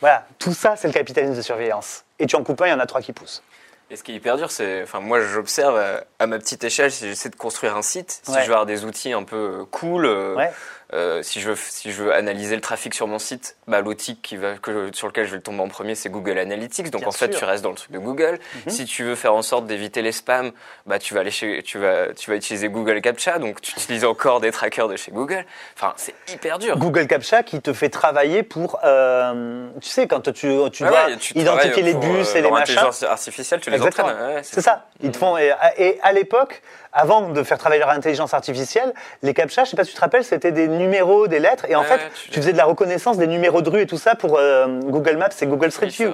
[0.00, 2.04] Voilà, tout ça, c'est le capitalisme de surveillance.
[2.18, 3.42] Et tu en coupes un, il y en a trois qui poussent.
[3.88, 4.82] Et ce qui est hyper dur, c'est.
[4.82, 8.32] Enfin, moi, j'observe euh, à ma petite échelle, si j'essaie de construire un site, si
[8.32, 8.40] Ouais.
[8.42, 10.50] je veux avoir des outils un peu euh, cool, euh, Ouais.
[10.92, 14.16] Euh, si, je veux, si je veux analyser le trafic sur mon site, bah, l'outil
[14.20, 16.90] qui va, que, sur lequel je vais tomber en premier, c'est Google Analytics.
[16.90, 18.38] Donc, Bien en fait, tu restes dans le truc de Google.
[18.66, 18.72] Mhm.
[18.72, 20.52] Si tu veux faire en sorte d'éviter les spams,
[20.86, 23.38] bah, tu vas aller chez, tu vas, tu vas utiliser Google Captcha.
[23.40, 25.44] Donc, tu utilises encore des trackers de chez Google.
[25.76, 26.78] Enfin, c'est hyper dur.
[26.78, 30.90] Google Captcha qui te fait travailler pour, euh, tu sais, quand tu, tu ouais,
[31.34, 32.78] identifier les bus euh, et les machins.
[33.08, 34.08] artificielle, tu les Exactement.
[34.08, 34.36] entraînes.
[34.36, 34.86] Ouais, C'est ça.
[35.02, 35.36] Ils te font.
[35.36, 36.62] Et, et à l'époque,
[36.96, 38.92] avant de faire travailler leur intelligence artificielle,
[39.22, 41.76] les captcha, je sais pas si tu te rappelles, c'était des numéros, des lettres, et
[41.76, 43.98] en Ouais, fait, ouais, tu faisais de la reconnaissance des numéros de rue et tout
[43.98, 46.10] ça pour euh, Google Maps et Google Street View.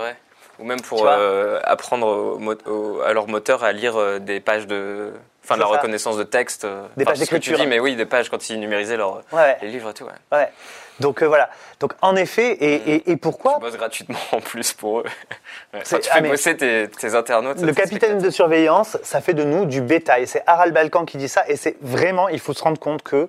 [0.59, 4.39] Ou même pour euh, apprendre au mo- au- à leur moteur à lire euh, des
[4.41, 5.13] pages de.
[5.45, 5.73] Enfin, de la ça.
[5.73, 6.65] reconnaissance de texte.
[6.67, 7.59] Des enfin, pages c'est ce que tu d'écriture.
[7.59, 9.57] dis, mais oui, des pages quand ils numérisaient leurs ouais.
[9.63, 10.05] les livres et tout.
[10.05, 10.11] Ouais.
[10.39, 10.49] ouais.
[11.01, 11.49] Donc euh, voilà.
[11.81, 15.05] Donc en effet, et, et, et pourquoi Tu bosses gratuitement en plus pour eux.
[15.75, 15.81] Ouais.
[15.85, 17.61] C'est- Enfin, tu ah, fais bosser tes, tes internautes.
[17.61, 20.27] Le capitaine de surveillance, ça fait de nous du bétail.
[20.27, 23.29] C'est Harald Balkan qui dit ça, et c'est vraiment, il faut se rendre compte que,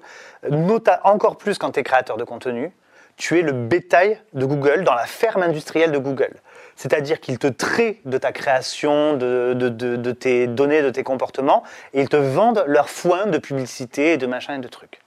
[0.50, 2.72] nota, encore plus quand tu es créateur de contenu,
[3.16, 6.34] tu es le bétail de Google dans la ferme industrielle de Google.
[6.76, 11.04] C'est-à-dire qu'ils te traient de ta création, de, de, de- de tes données, de tes
[11.04, 11.62] comportements,
[11.94, 15.00] et ils te vendent leur foin de publicité et de machin et de trucs.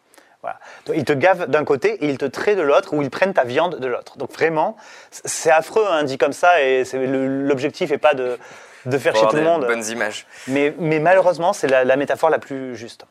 [0.43, 0.59] Voilà.
[0.87, 3.35] Donc, ils te gavent d'un côté et ils te traient de l'autre, ou ils prennent
[3.35, 4.17] ta viande de l'autre.
[4.19, 4.77] Donc vraiment,
[5.11, 8.39] c'est affreux, hein, dit comme ça, et l'objectif n'est pas de,
[8.85, 9.67] de faire avoir tout le monde.
[9.67, 10.27] bonnes images.
[10.47, 13.07] Mais, mais malheureusement, c'est la, la métaphore la plus juste.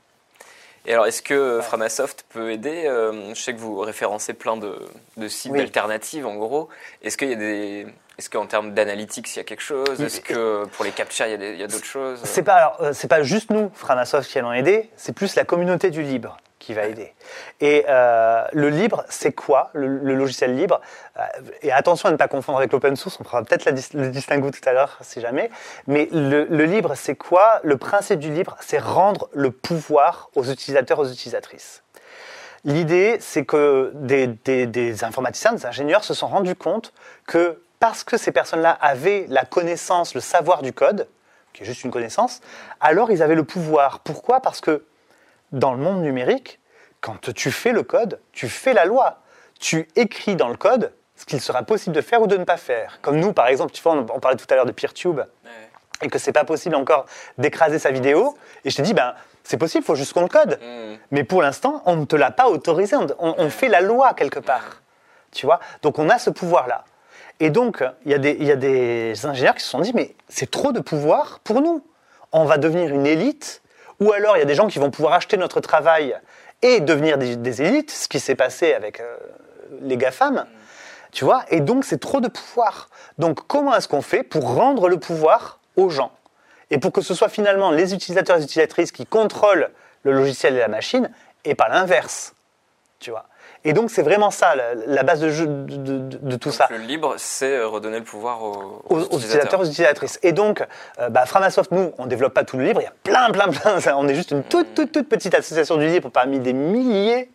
[0.87, 4.77] Et alors, est-ce que Framasoft peut aider Euh, Je sais que vous référencez plein de,
[5.17, 5.59] de sites Oui.
[5.59, 6.69] alternatives, en gros.
[7.01, 7.87] Est-ce qu'il y a des...
[8.19, 9.99] Est-ce qu'en termes d'analytics, il y a quelque chose?
[9.99, 12.19] Est-ce que pour les captcha, il y a d'autres choses?
[12.23, 15.43] C'est pas, alors, euh, c'est pas juste nous, Framasoft, qui allons aider, c'est plus la
[15.43, 17.13] communauté du libre qui va aider.
[17.61, 20.81] Et euh, le libre, c'est quoi le, logiciel libre?
[21.17, 21.21] Euh,
[21.61, 24.67] Et attention à ne pas confondre avec l'open source, on fera peut-être le distinguo tout
[24.67, 25.51] à l'heure, si jamais.
[25.85, 27.59] Mais le, libre, c'est quoi?
[27.63, 31.83] Le principe du libre, c'est rendre le pouvoir aux utilisateurs, aux utilisatrices.
[32.63, 34.25] L'idée, c'est que des-
[34.65, 36.93] des informaticiens, des ingénieurs se sont rendus compte
[37.27, 41.07] que parce que ces personnes-là avaient la connaissance, le savoir du code,
[41.53, 42.41] qui est juste une connaissance,
[42.81, 43.99] alors ils avaient le pouvoir.
[43.99, 44.39] Pourquoi?
[44.39, 44.83] Parce que
[45.55, 46.59] dans le monde numérique,
[47.01, 49.21] quand tu fais le code, tu fais la loi.
[49.59, 52.57] Tu écris dans le code ce qu'il sera possible de faire ou de ne pas
[52.57, 52.99] faire.
[53.01, 55.21] Comme nous, par exemple, tu vois, on on parlait tout à l'heure de PeerTube,
[56.01, 57.05] et que c'est pas possible encore
[57.37, 60.27] d'écraser sa vidéo, et je te dis, ben, c'est possible, il faut juste qu'on le
[60.27, 60.59] code.
[60.61, 60.97] Hmm.
[61.11, 64.81] Mais pour l'instant, on ne te l'a pas autorisé, on, fait la loi quelque part.
[65.31, 65.59] Tu vois?
[65.83, 66.83] Donc on a ce pouvoir-là.
[67.39, 69.91] Et donc, il y, a des- il y a des ingénieurs qui se sont dit,
[69.93, 71.85] mais c'est trop de pouvoir pour nous.
[72.31, 73.61] On va devenir une élite,
[73.99, 76.15] ou alors il y a des gens qui vont pouvoir acheter notre travail
[76.61, 79.17] et devenir des, élites, ce qui s'est passé avec euh,
[79.81, 80.45] les GAFAM.
[81.11, 81.45] Tu vois?
[81.49, 82.89] Et donc, c'est trop de pouvoir.
[83.17, 86.11] Donc, comment est-ce qu'on fait pour rendre le pouvoir aux gens?
[86.71, 89.69] Et pour que ce soit finalement les utilisateurs et les utilisatrices qui contrôlent
[90.03, 91.09] le logiciel et la machine,
[91.45, 92.33] et pas l'inverse.
[92.99, 93.25] Tu vois?
[93.65, 96.67] Et donc, c'est vraiment ça, la, la base de, jeu- de, de- de tout ça
[96.69, 100.19] Le libre, c'est euh, redonner le pouvoir aux, aux, aux utilisateurs, aux utilisatrices.
[100.23, 100.63] Et donc,
[100.99, 102.79] euh, bah, Framasoft, nous, on développe pas tout le libre.
[102.81, 103.95] Il y a plein, plein, plein.
[103.97, 107.29] On est juste une toute, toute, toute petite association du libre parmi des milliers.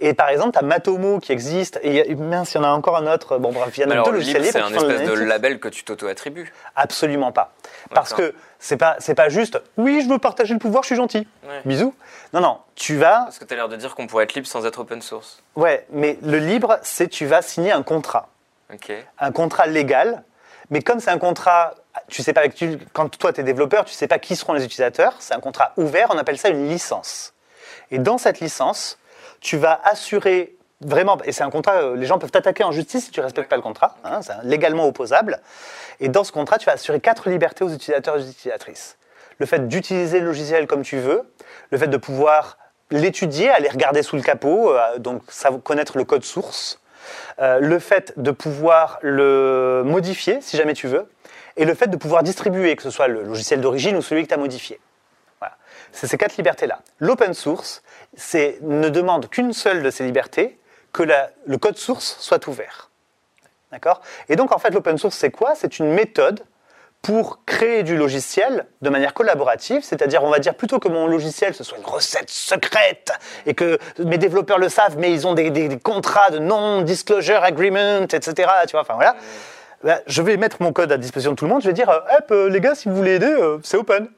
[0.00, 1.78] Et par exemple, tu as Matomo qui existe.
[1.82, 3.38] Et mince, il y en a encore un autre.
[3.38, 5.08] Bon, bref, il y en a alors, deux le logiciels libre, c'est libres un espèce
[5.08, 6.52] de label que tu t'auto-attribues.
[6.74, 7.52] Absolument pas.
[7.94, 10.96] Parce que c'est pas, c'est pas juste, oui, je veux partager le pouvoir, je suis
[10.96, 11.26] gentil.
[11.46, 11.60] Ouais.
[11.64, 11.94] Bisous.
[12.32, 13.24] Non, non, tu vas.
[13.24, 15.42] Parce que tu as l'air de dire qu'on pourrait être libre sans être open source.
[15.56, 18.28] Ouais, mais le libre, c'est tu vas signer un contrat.
[18.72, 18.92] Ok.
[19.18, 20.22] un contrat légal,
[20.70, 21.74] mais comme c'est un contrat,
[22.08, 22.42] tu sais pas
[22.92, 25.72] quand toi tu es développeur, tu sais pas qui seront les utilisateurs, c'est un contrat
[25.76, 27.34] ouvert, on appelle ça une licence.
[27.90, 28.96] Et dans cette licence,
[29.40, 33.06] tu vas assurer vraiment, et c'est un contrat, euh, les gens peuvent t'attaquer en justice
[33.06, 35.40] si tu respectes pas le contrat, hein, c'est légalement opposable.
[36.00, 38.96] Et dans ce contrat, tu vas assurer quatre libertés aux utilisateurs et aux utilisatrices.
[39.38, 41.22] Le fait d'utiliser le logiciel comme tu veux,
[41.70, 42.58] le fait de pouvoir
[42.90, 45.22] l'étudier, aller regarder sous le capot, euh, donc
[45.64, 46.80] connaître le code source,
[47.40, 51.08] euh, le fait de pouvoir le modifier si jamais tu veux,
[51.56, 54.28] et le fait de pouvoir distribuer, que ce soit le logiciel d'origine ou celui que
[54.28, 54.80] tu as modifié.
[55.92, 56.80] C'est ces quatre libertés-là.
[56.98, 57.82] L'open source
[58.62, 60.58] ne demande qu'une seule de ces libertés,
[60.92, 62.90] que la- le code source soit ouvert.
[63.72, 64.00] D'accord?
[64.28, 65.54] Et donc, en fait, l'open source, c'est quoi?
[65.54, 66.40] C'est une méthode
[67.02, 71.54] pour créer du logiciel de manière collaborative, c'est-à-dire, on va dire, plutôt que mon logiciel,
[71.54, 73.12] ce soit une recette secrète,
[73.46, 77.42] et que mes développeurs le savent, mais ils ont des, des- des contrats de non-disclosure
[77.42, 78.32] agreement, etc.,
[78.66, 79.16] tu vois, enfin voilà,
[79.82, 81.88] Ben, je vais mettre mon code à disposition de tout le monde, je vais dire,
[81.88, 84.08] euh, hop, euh, les gars, si vous voulez aider, euh, c'est open.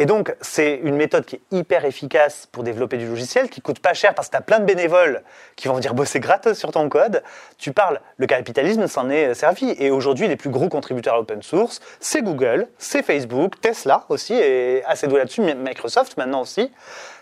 [0.00, 3.80] Et donc, c'est une méthode qui est hyper efficace pour développer du logiciel, qui coûte
[3.80, 5.22] pas cher parce que tu as plein de bénévoles
[5.56, 7.22] qui vont venir bosser gratos sur ton code.
[7.58, 9.74] Tu parles, le capitalisme s'en est servi.
[9.78, 14.32] Et aujourd'hui, les plus gros contributeurs à l'open source, c'est Google, c'est Facebook, Tesla aussi,
[14.32, 16.72] et assez doué là-dessus, Microsoft maintenant aussi.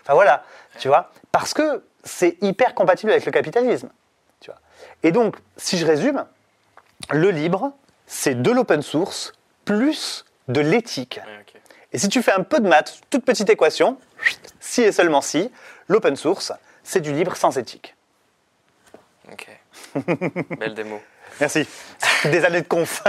[0.03, 0.45] Enfin voilà,
[0.77, 3.89] tu vois, parce que c'est hyper compatible avec le capitalisme.
[4.39, 4.59] Tu vois.
[5.03, 6.23] Et donc, si je résume,
[7.11, 7.73] le libre,
[8.07, 9.33] c'est de l'open source
[9.65, 11.21] plus de l'éthique.
[11.25, 11.61] Ouais.
[11.93, 13.97] Et si tu fais un peu de maths, toute petite équation,
[14.59, 15.51] si et seulement si,
[15.87, 16.51] l'open source,
[16.83, 17.95] c'est du libre sans éthique.
[19.31, 19.47] Ok.
[20.59, 21.01] Belle démo.
[21.39, 21.67] Merci.
[22.25, 23.03] Des années de conf.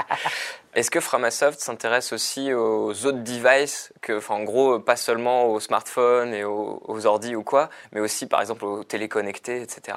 [0.74, 5.58] Est-ce que Framasoft s'intéresse aussi aux autres devices, que, enfin, en gros, pas seulement aux
[5.58, 9.96] smartphones et aux, aux ordi ou quoi, mais aussi, par exemple, aux téléconnectés, etc.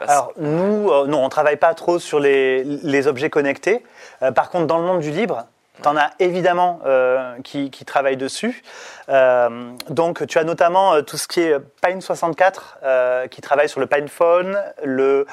[0.00, 3.82] Alors nous, euh, non, on travaille pas trop sur les, les objets connectés.
[4.20, 5.46] Euh, par contre, dans le monde du libre,
[5.80, 8.62] tu en as évidemment euh, qui, qui travaillent dessus.
[9.08, 13.68] Euh, donc tu as notamment euh, tout ce qui est Pine 64 euh, qui travaille
[13.68, 15.26] sur le PinePhone, le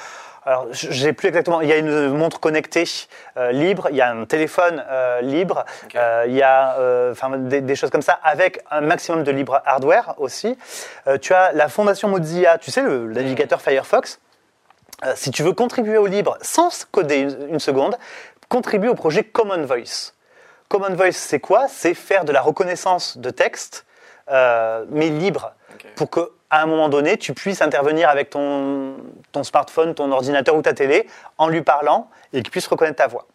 [0.45, 1.61] alors, j'ai plus exactement.
[1.61, 2.85] Il y a une montre connectée
[3.51, 4.83] libre, il y a un téléphone
[5.21, 10.15] libre, il y a des, des choses comme ça, avec un maximum de libre hardware
[10.17, 10.57] aussi.
[11.21, 14.21] Tu as la fondation Mozilla, tu sais, le navigateur Firefox.
[15.15, 17.97] Si tu veux contribuer au libre sans coder une, une seconde,
[18.47, 20.13] contribue au projet Common Voice.
[20.69, 21.67] Common Voice, c'est quoi?
[21.67, 23.85] C'est faire de la reconnaissance de texte,
[24.29, 25.53] euh, mais libre,
[25.95, 28.95] pour que à un moment donné, tu puisses intervenir avec ton,
[29.31, 31.07] ton smartphone, ton ordinateur ou ta télé
[31.37, 33.27] en lui parlant et qu'il puisse reconnaître ta voix.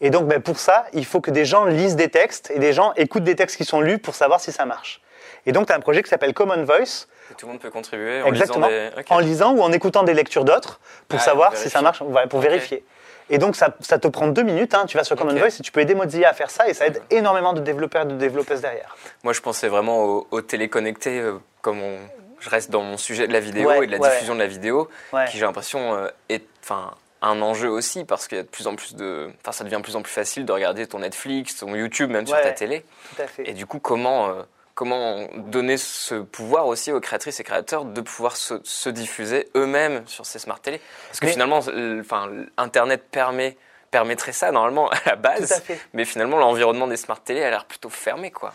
[0.00, 2.72] Et donc, ben, pour ça, il faut que des gens lisent des textes et des
[2.72, 5.02] gens écoutent des textes qui sont lus pour savoir si ça marche.
[5.46, 7.70] Et donc, tu as un projet qui s'appelle Common Voice, Et tout le monde peut
[7.70, 8.66] contribuer en Exactement.
[8.66, 9.04] lisant des...
[9.10, 12.26] En lisant ou en écoutant des lectures d'autres pour Ah, savoir si ça marche, voilà,
[12.26, 12.84] pour vérifier.
[13.30, 14.74] Et donc, ça, ça te prend deux minutes.
[14.74, 14.84] hein.
[14.86, 15.38] Tu vas sur Common Ok.
[15.38, 16.68] Voice et tu peux aider Mozilla à faire ça.
[16.68, 18.96] Et ça aide énormément de développeurs et de développeuses derrière.
[19.22, 21.98] Moi, je pensais vraiment aux, aux téléconnectés, euh, comme on-
[22.40, 24.40] je reste dans mon sujet de la vidéo Ouais, et de la ouais, diffusion de
[24.40, 25.24] la vidéo, Ouais.
[25.30, 26.90] qui j'ai l'impression euh, est enfin,
[27.22, 29.30] un enjeu aussi, parce qu'il y a de plus en plus de...
[29.40, 32.26] Enfin, ça devient de plus en plus facile de regarder ton Netflix, ton YouTube, même
[32.26, 32.84] sur ta télé.
[33.16, 33.48] Tout à fait.
[33.48, 34.42] Et du coup, comment, euh,
[34.74, 40.02] comment donner ce pouvoir aussi aux créatrices et créateurs de pouvoir se, se diffuser eux-mêmes
[40.06, 43.56] sur ces smart télé Parce que Mais- finalement, l- enfin, Internet permet
[43.90, 45.80] permettrait ça normalement à la base, Tout à fait.
[45.92, 48.52] mais finalement l'environnement des smart télé a l'air plutôt fermé quoi.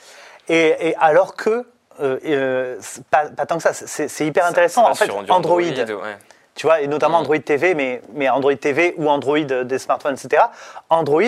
[0.50, 1.66] Et, et alors que,
[2.02, 4.84] euh, euh, pas, pas tant que ça, c'est hyper intéressant.
[4.84, 6.18] ça en fait, Android, ouais.
[6.56, 7.22] Tu vois, et notamment Mhm.
[7.22, 10.44] Android TV, mais, mais Android TV ou Android euh, des smartphones, etc.
[10.90, 11.22] Android,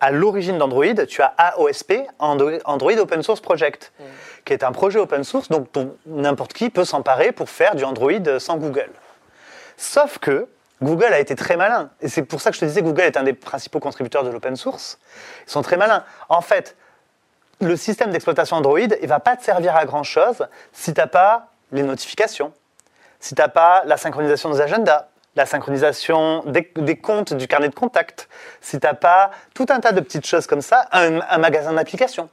[0.00, 3.92] à l'origine d'Android, tu as AOSP, Android, Open Source Project,
[4.44, 7.84] qui est un projet open source donc dont n'importe qui peut s'emparer pour faire du
[7.84, 8.90] Android sans Google.
[9.76, 10.48] Sauf que
[10.82, 11.90] Google a été très malin.
[12.00, 14.24] Et c'est pour ça que je te disais que Google est un des principaux contributeurs
[14.24, 14.98] de l'open source.
[15.46, 16.04] Ils sont très malins.
[16.28, 16.76] En fait,
[17.60, 21.06] le système d'exploitation Android, il ne va pas te servir à grand-chose si tu n'as
[21.06, 22.52] pas les notifications,
[23.18, 27.68] si tu n'as pas la synchronisation des agendas, la synchronisation des, des comptes, du carnet
[27.68, 28.28] de contact,
[28.60, 31.72] si tu n'as pas tout un tas de petites choses comme ça, un, un magasin
[31.72, 32.28] d'applications.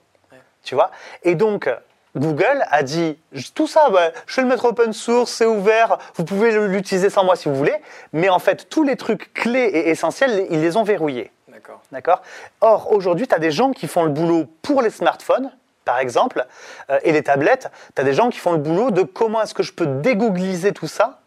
[0.63, 0.91] Tu vois?
[1.23, 1.69] Et donc,
[2.15, 3.17] Google a dit
[3.55, 3.87] tout ça,
[4.27, 7.55] je vais le mettre open source, c'est ouvert, vous pouvez l'utiliser sans moi si vous
[7.55, 7.75] voulez,
[8.13, 11.31] mais en fait, tous les trucs clés et essentiels, ils les ont verrouillés.
[11.49, 11.81] D'accord.
[11.91, 12.21] D'accord?
[12.61, 15.51] Or, aujourd'hui, tu as des gens qui font le boulot pour les smartphones,
[15.85, 16.45] par exemple,
[16.89, 17.69] euh, et les tablettes.
[17.95, 20.71] Tu as des gens qui font le boulot de comment est-ce que je peux dégoogliser
[20.71, 21.19] tout ça,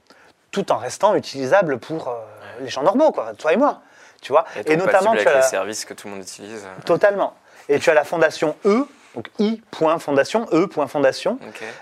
[0.57, 2.13] tout en restant utilisable pour euh,
[2.61, 3.81] les gens normaux, quoi, toi et moi.
[4.23, 6.65] Tu vois Et, Et notamment, tu as les services que tout le monde utilise.
[6.65, 7.35] euh, totalement.
[7.69, 11.39] Et tu as la fondation E, donc i.fondation, E.fondation,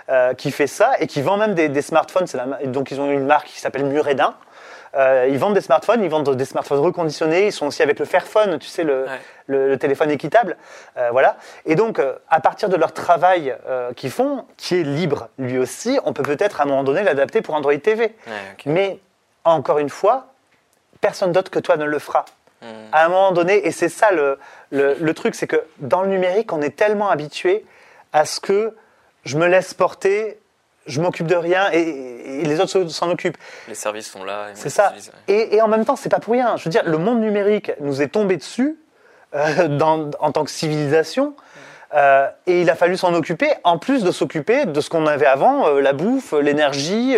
[0.09, 2.25] euh, qui fait ça et qui vend même des, des smartphones.
[2.33, 4.35] La donc ils ont une marque qui s'appelle Muredin.
[4.95, 7.47] Euh, ils vendent des smartphones, ils vendent des smartphones reconditionnés.
[7.47, 9.19] Ils sont aussi avec le Fairphone, tu sais, le, Ouais.
[9.47, 10.55] le, le téléphone équitable.
[10.97, 11.37] Euh, voilà.
[11.65, 15.57] Et donc, euh, à partir de leur travail euh, qu'ils font, qui est libre lui
[15.57, 18.15] aussi, on peut peut-être à un moment donné l'adapter pour Android TV.
[18.27, 18.33] Ouais.
[18.65, 18.99] Mais
[19.43, 20.27] encore une fois,
[21.01, 22.25] personne d'autre que toi ne le fera
[22.61, 22.67] Hmm.
[22.93, 26.61] à un moment donné, et c'est ça le truc, c'est que dans le numérique, on
[26.61, 27.65] est tellement habitué
[28.13, 28.73] à ce que
[29.25, 30.39] je me laisse porter,
[30.85, 33.37] je m'occupe de rien et, et les autres se- s'en occupent.
[33.67, 34.47] Les services sont là.
[34.53, 34.93] C'est ça.
[35.27, 35.33] ouais.
[35.33, 36.57] Et, et en même temps, c'est pas pour rien.
[36.57, 38.77] Je veux dire, le monde numérique nous est tombé dessus
[39.35, 41.35] euh, dans- en tant que civilisation.
[41.93, 45.25] euh, et il a fallu s'en occuper, en plus de s'occuper de ce qu'on avait
[45.25, 47.15] avant, euh, la bouffe, l'énergie,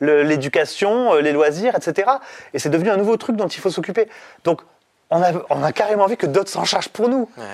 [0.00, 2.10] le- l'éducation, les loisirs, etc.
[2.54, 4.08] Et c'est devenu un nouveau truc dont il faut s'occuper.
[4.44, 4.60] Donc,
[5.10, 7.28] on a, on a carrément envie que d'autres s'en chargent pour nous.
[7.36, 7.44] Ouais.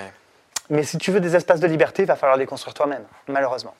[0.69, 3.75] Mais si tu veux des espaces de liberté, il va falloir les construire toi-même, malheureusement.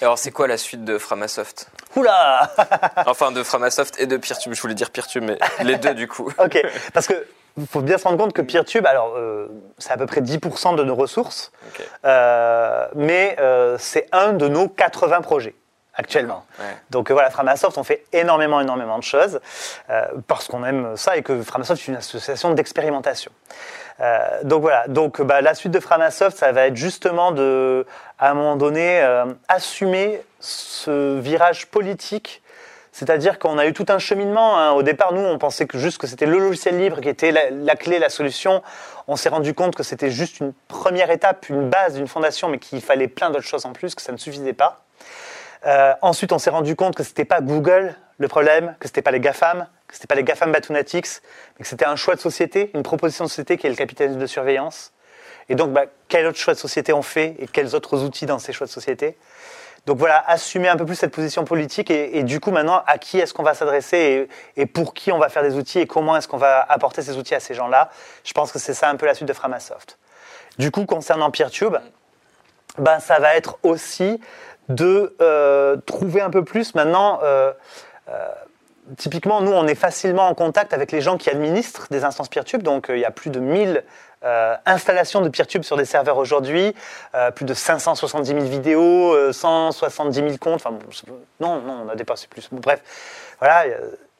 [0.00, 1.70] Et alors, c'est quoi la suite de Framasoft?
[1.96, 2.50] Oula
[3.06, 4.54] Enfin, de Framasoft et de Peertube.
[4.54, 6.32] Je voulais dire Peertube, mais les deux du coup.
[6.38, 6.60] Ok,
[6.92, 7.26] parce que
[7.66, 10.84] faut bien se rendre compte que PeerTube, alors euh, c'est à peu près 10% de
[10.84, 11.50] nos ressources,
[12.04, 15.54] euh, mais euh, c'est un de nos 80 projets
[15.94, 16.44] actuellement.
[16.60, 16.76] Ouais.
[16.90, 19.40] Donc voilà, Framasoft, on fait énormément, énormément de choses
[20.28, 23.32] parce qu'on aime ça et que Framasoft est une association d'expérimentation.
[24.00, 27.84] Euh, donc voilà, donc bah, la suite de Framasoft, ça va être justement de,
[28.18, 32.42] à un moment donné, euh, assumer ce virage politique.
[32.92, 34.58] C'est-à-dire qu'on a eu tout un cheminement.
[34.58, 34.72] hein.
[34.72, 37.76] Au départ, nous, on pensait que juste que c'était le logiciel libre qui était la,
[37.76, 38.62] clé, la solution.
[39.06, 42.58] On s'est rendu compte que c'était juste une première étape, une base, une fondation, mais
[42.58, 44.82] qu'il fallait plein d'autres choses en plus, que ça ne suffisait pas.
[45.66, 49.12] Euh, ensuite, on s'est rendu compte que c'était pas Google le problème, que c'était pas
[49.12, 51.22] les GAFAM, que c'était pas les GAFAM Batunatics,
[51.58, 54.18] mais que c'était un choix de société, une proposition de société qui est le capitalisme
[54.18, 54.92] de surveillance.
[55.48, 58.38] Et donc, bah, quel autre choix de société on fait et quels autres outils dans
[58.38, 59.16] ces choix de société?
[59.86, 63.18] Donc voilà, assumer un peu plus cette position politique et, du coup maintenant, à qui
[63.18, 66.28] est-ce qu'on va s'adresser et, pour qui on va faire des outils et comment est-ce
[66.28, 67.90] qu'on va apporter ces outils à ces gens-là?
[68.22, 69.96] Je pense que c'est ça un peu la suite de Framasoft.
[70.58, 71.76] Du coup, concernant PeerTube,
[72.76, 74.20] ben, ça va être aussi
[74.68, 77.20] de euh, trouver un peu plus maintenant.
[77.22, 77.52] euh,
[78.10, 78.28] euh,
[78.96, 82.62] typiquement, nous, on est facilement en contact avec les gens qui administrent des instances PeerTube.
[82.62, 83.84] Donc, euh, il y a plus de 1000
[84.24, 86.74] euh, installations de PeerTube sur des serveurs aujourd'hui,
[87.14, 90.54] euh, plus de 570 000 vidéos, euh, 170 000 comptes.
[90.64, 90.80] Enfin, bon,
[91.40, 92.48] non, non, on a dépassé plus.
[92.50, 92.80] Bref,
[93.38, 93.64] voilà.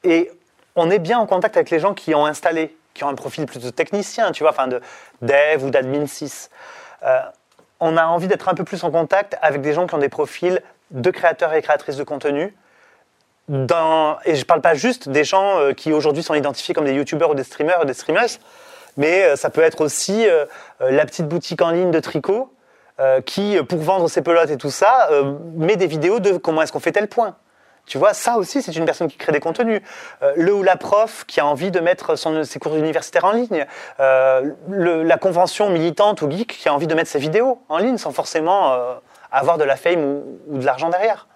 [0.03, 0.31] Et
[0.75, 3.45] on est bien en contact avec les gens qui ont installé, qui ont un profil
[3.45, 4.81] plutôt technicien, tu vois, enfin de
[5.21, 6.49] dev ou d'admin 6.
[7.03, 7.19] Euh,
[7.79, 10.09] on a envie d'être un peu plus en contact avec des gens qui ont des
[10.09, 10.61] profils
[10.91, 12.55] de créateurs et créatrices de contenu.
[13.49, 16.85] Dans, et je ne parle pas juste des gens euh, qui aujourd'hui sont identifiés comme
[16.85, 18.37] des youtubeurs ou des streamers ou des streamers,
[18.95, 20.45] mais euh, ça peut être aussi euh,
[20.79, 22.53] la petite boutique en ligne de tricot
[23.25, 25.09] qui, pour vendre ses pelotes et tout ça,
[25.55, 27.37] met des vidéos de comment est-ce qu'on fait tel point.
[27.85, 29.79] Tu vois, ça aussi, c'est une personne qui crée des contenus.
[30.35, 33.65] Le ou la prof qui a envie de mettre ses cours universitaires en ligne.
[33.99, 38.11] La convention militante ou geek qui a envie de mettre ses vidéos en ligne sans
[38.11, 38.77] forcément
[39.31, 41.29] avoir de la fame ou de l'argent derrière.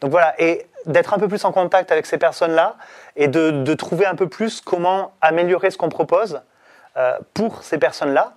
[0.00, 2.76] Donc voilà, et d'être un peu plus en contact avec ces personnes-là
[3.16, 6.40] et de, trouver un peu plus comment améliorer ce qu'on propose
[6.96, 8.34] euh, pour ces personnes-là.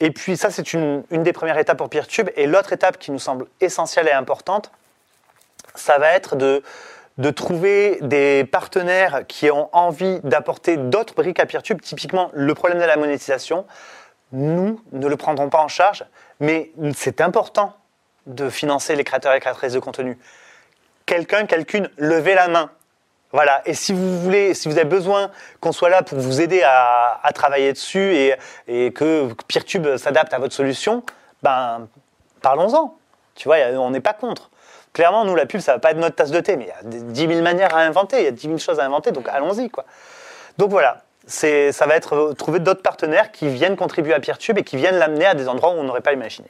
[0.00, 2.28] Et puis ça, c'est une, une des premières étapes pour PeerTube.
[2.36, 4.70] Et l'autre étape qui nous semble essentielle et importante,
[5.74, 6.62] ça va être de,
[7.18, 11.80] de trouver des partenaires qui ont envie d'apporter d'autres briques à PeerTube.
[11.80, 13.66] Typiquement, le problème de la monétisation,
[14.32, 16.04] nous ne le prendrons pas en charge,
[16.40, 17.74] mais c'est important
[18.26, 20.18] de financer les créateurs et créatrices de contenu.
[21.06, 22.70] Quelqu'un, quelqu'une, levez la main.
[23.32, 23.62] Voilà.
[23.66, 25.30] Et si vous voulez, si vous avez besoin
[25.60, 28.34] qu'on soit là pour vous aider à, travailler dessus
[28.66, 31.02] et, que Peertube s'adapte à votre solution,
[31.42, 31.88] ben
[32.42, 32.96] parlons-en.
[33.34, 34.50] Tu vois, on n'est pas contre.
[34.92, 36.70] Clairement, nous, la pub, ça va pas être notre tasse de thé, mais il y
[36.70, 39.12] a des- 10 000 manières à inventer, il y a 10 000 choses à inventer,
[39.12, 39.84] donc allons-y, quoi.
[40.56, 44.62] Donc voilà, ça va être euh, trouver d'autres partenaires qui viennent contribuer à Peertube et
[44.62, 46.48] qui viennent l'amener à des endroits où on n'aurait pas imaginé.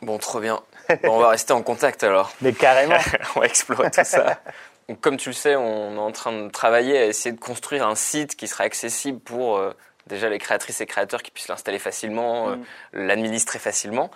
[0.00, 0.60] Bon, trop bien.
[1.02, 2.32] Bon, on va rester en contact alors.
[2.40, 2.96] Mais carrément.
[3.36, 4.40] on va explorer tout ça.
[4.88, 7.86] Donc, comme tu le sais, on est en train de travailler à essayer de construire
[7.86, 9.74] un site qui sera accessible pour euh,
[10.06, 12.64] déjà les créatrices et créateurs qui puissent l'installer facilement, euh, Mm.
[13.06, 14.10] l'administrer facilement.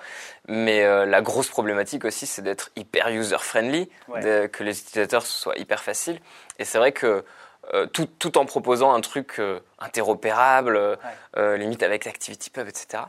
[0.49, 4.49] Mais euh, la grosse problématique aussi, c'est d'être hyper user-friendly, Ouais.
[4.51, 6.21] que les utilisateurs soit hyper facile.
[6.59, 7.25] Et c'est vrai que
[7.75, 10.99] euh, tout, tout en proposant un truc euh, interopérable,
[11.37, 13.05] euh, limite avec ActivityPub, etc.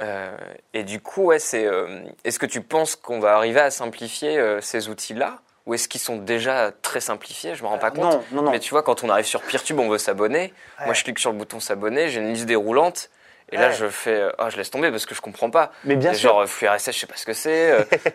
[0.00, 0.36] Euh,
[0.74, 1.66] et du coup, ouais, c'est.
[1.66, 5.38] euh, est-ce que tu penses qu'on va arriver à simplifier euh, ces outils-là?
[5.66, 7.54] Ou est-ce qu'ils sont déjà très simplifiés?
[7.54, 8.04] Je me rends pas compte.
[8.12, 8.50] non, non, non.
[8.52, 10.54] Mais tu vois, quand on arrive sur Peertube, on veut s'abonner.
[10.78, 10.86] Ouais.
[10.86, 13.10] Moi, je clique sur le bouton s'abonner, j'ai une liste déroulante.
[13.50, 15.72] Et là, je fais, euh, ah, je laisse tomber parce que je comprends pas.
[15.84, 16.30] Mais bien Et sûr.
[16.30, 17.70] Genre, euh, flux RSS, je sais pas ce que c'est.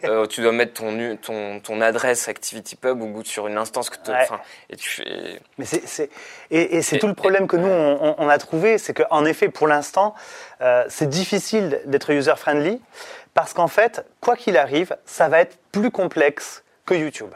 [0.05, 3.97] euh, tu dois mettre ton, ton, ton adresse ActivityPub ou Good sur une instance que
[4.03, 4.27] tu- Ouais.
[4.69, 5.41] et tu fais.
[5.57, 6.09] Mais c'est, c'est-
[6.51, 9.25] et, et c'est tout le problème que nous, on, on- on a trouvé, c'est qu'en
[9.25, 10.13] effet, pour l'instant,
[10.61, 12.79] euh, c'est difficile d'être user-friendly,
[13.33, 17.31] parce qu'en fait, quoi qu'il arrive, ça va être plus complexe que YouTube.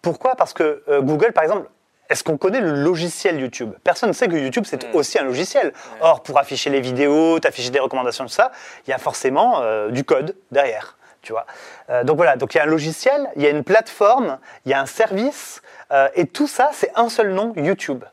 [0.00, 0.34] Pourquoi?
[0.34, 1.68] Parce que euh, Google, par exemple,
[2.12, 3.72] est-ce qu'on connaît le logiciel YouTube?
[3.84, 4.94] Personne ne sait que YouTube, c'est Mm.
[4.96, 5.72] aussi un logiciel.
[6.00, 8.52] Or, pour afficher les vidéos, t'afficher des recommandations, tout ça,
[8.86, 10.96] il y a forcément euh, du code derrière.
[11.22, 11.46] Tu vois
[11.90, 14.70] Euh, donc voilà, donc il y a un logiciel, il y a une plateforme, il
[14.70, 18.04] y a un service, euh, et tout ça, c'est un seul nom, YouTube.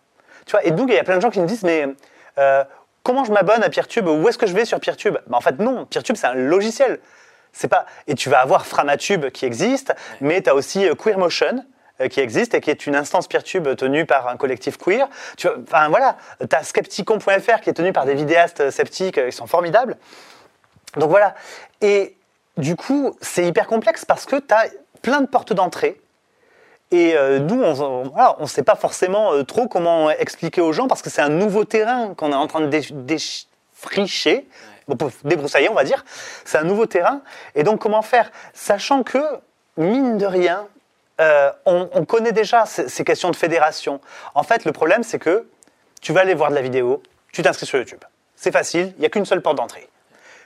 [0.46, 1.86] Tu vois et donc, il y a plein de gens qui me disent, mais
[3.04, 4.08] comment je m'abonne à Peertube?
[4.08, 5.18] Où est-ce que je vais sur Peertube?
[5.28, 7.00] Ben, En fait, non, Peertube, c'est un logiciel.
[7.52, 11.66] C'est pas et tu vas avoir Framatube qui existe, mais tu as aussi Queermotion
[12.08, 15.10] qui existe et qui est une instance Peertube tenue par un collectif queer.
[15.38, 19.28] Tu vois, enfin voilà, tu as skepticon.fr qui est tenu par des vidéastes sceptiques, euh,
[19.28, 19.98] ils sont formidables.
[20.96, 21.36] Donc voilà.
[21.82, 22.16] Et
[22.58, 24.66] du coup, c'est hyper complexe parce que tu as
[25.02, 26.00] plein de portes d'entrée.
[26.92, 30.88] Et euh, nous, on voilà, ne sait pas forcément euh, trop comment expliquer aux gens
[30.88, 34.48] parce que c'est un nouveau terrain qu'on est en train de dé- défricher,
[34.88, 36.04] bon, débroussailler, on va dire.
[36.46, 37.22] C'est un nouveau terrain.
[37.54, 38.32] Et donc, comment faire?
[38.54, 39.20] Sachant que,
[39.78, 40.66] mine de rien,
[41.20, 44.00] euh, on, on connaît déjà ces, ces questions de fédération.
[44.36, 45.48] En fait, le problème, c'est que
[46.02, 48.04] tu vas aller voir de la vidéo, tu t'inscris sur YouTube.
[48.36, 49.90] C'est facile, il n'y a qu'une seule porte d'entrée.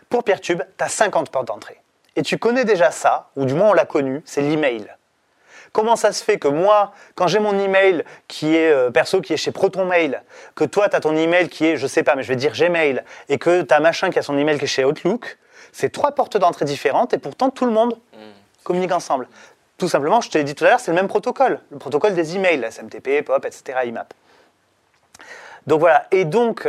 [0.09, 1.79] Pour Peertube, tu as 50 portes d'entrée.
[2.15, 4.87] Et tu connais déjà ça, ou du moins on l'a connu, c'est l'email.
[5.71, 9.33] Comment ça se fait que moi, quand j'ai mon email qui est euh, perso, qui
[9.33, 10.21] est chez ProtonMail,
[10.53, 12.53] que toi, tu as ton email qui est, je sais pas, mais je vais dire
[12.53, 15.39] Gmail, et que tu as machin qui a son email qui est chez Outlook,
[15.71, 17.97] c'est trois portes d'entrée différentes, et pourtant tout le monde
[18.63, 19.27] communique ensemble.
[19.77, 22.13] Tout simplement, je te l'ai dit tout à l'heure, c'est le même protocole, le protocole
[22.13, 24.13] des emails, SMTP, POP, etc., IMAP.
[25.67, 26.67] Donc voilà, et donc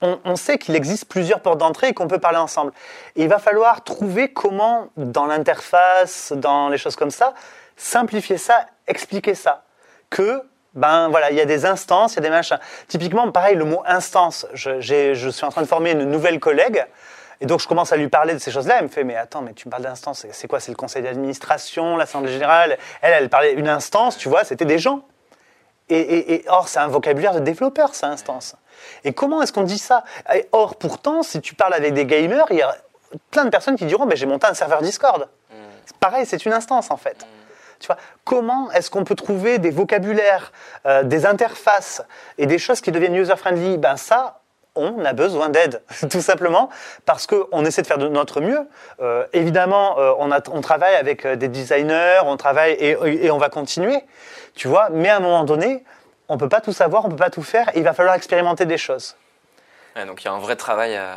[0.00, 2.72] on, sait qu'il existe plusieurs portes d'entrée et qu'on peut parler ensemble.
[3.16, 7.34] Il va falloir trouver comment, dans l'interface, dans les choses comme ça,
[7.76, 9.64] simplifier ça, expliquer ça.
[10.08, 10.42] Que,
[10.74, 12.60] ben voilà, il y a des instances, il y a des machins.
[12.86, 16.86] Typiquement, pareil, le mot instance, je suis en train de former une nouvelle collègue.
[17.40, 18.76] Et donc, je commence à lui parler de ces choses-là.
[18.78, 20.58] Elle me fait, mais attends, mais tu me parles d'instance, c'est- quoi?
[20.60, 22.76] C'est le conseil d'administration, l'assemblée générale?
[23.00, 25.02] Elle, elle parlait une instance, tu vois, c'était des gens.
[25.88, 28.56] Et, et- et or, c'est un vocabulaire de développeur, ça, instance.
[29.04, 30.04] Et comment est-ce qu'on dit ça?
[30.34, 32.74] Et Or, pourtant, si tu parles avec des gamers, il y a
[33.30, 35.28] plein de personnes qui diront ben, J'ai monté un serveur Discord.
[35.86, 37.24] C'est Pareil, c'est une instance, en fait.
[37.80, 40.52] Tu vois, comment est-ce qu'on peut trouver des vocabulaires,
[40.84, 42.02] euh, des interfaces
[42.36, 43.78] et des choses qui deviennent user-friendly?
[43.78, 44.37] Ben ça,
[44.78, 46.70] on a besoin d'aide, tout simplement,
[47.04, 48.60] parce qu'on essaie de faire de notre mieux.
[49.00, 53.30] Euh, évidemment, euh, on, a- on travaille avec euh, des designers, on travaille et, et
[53.30, 54.02] on va continuer,
[54.54, 55.84] tu vois, mais à un moment donné,
[56.28, 58.66] on peut pas tout savoir, on peut pas tout faire, et il va falloir expérimenter
[58.66, 59.16] des choses.
[59.96, 61.16] Ouais, donc il y a un vrai travail à,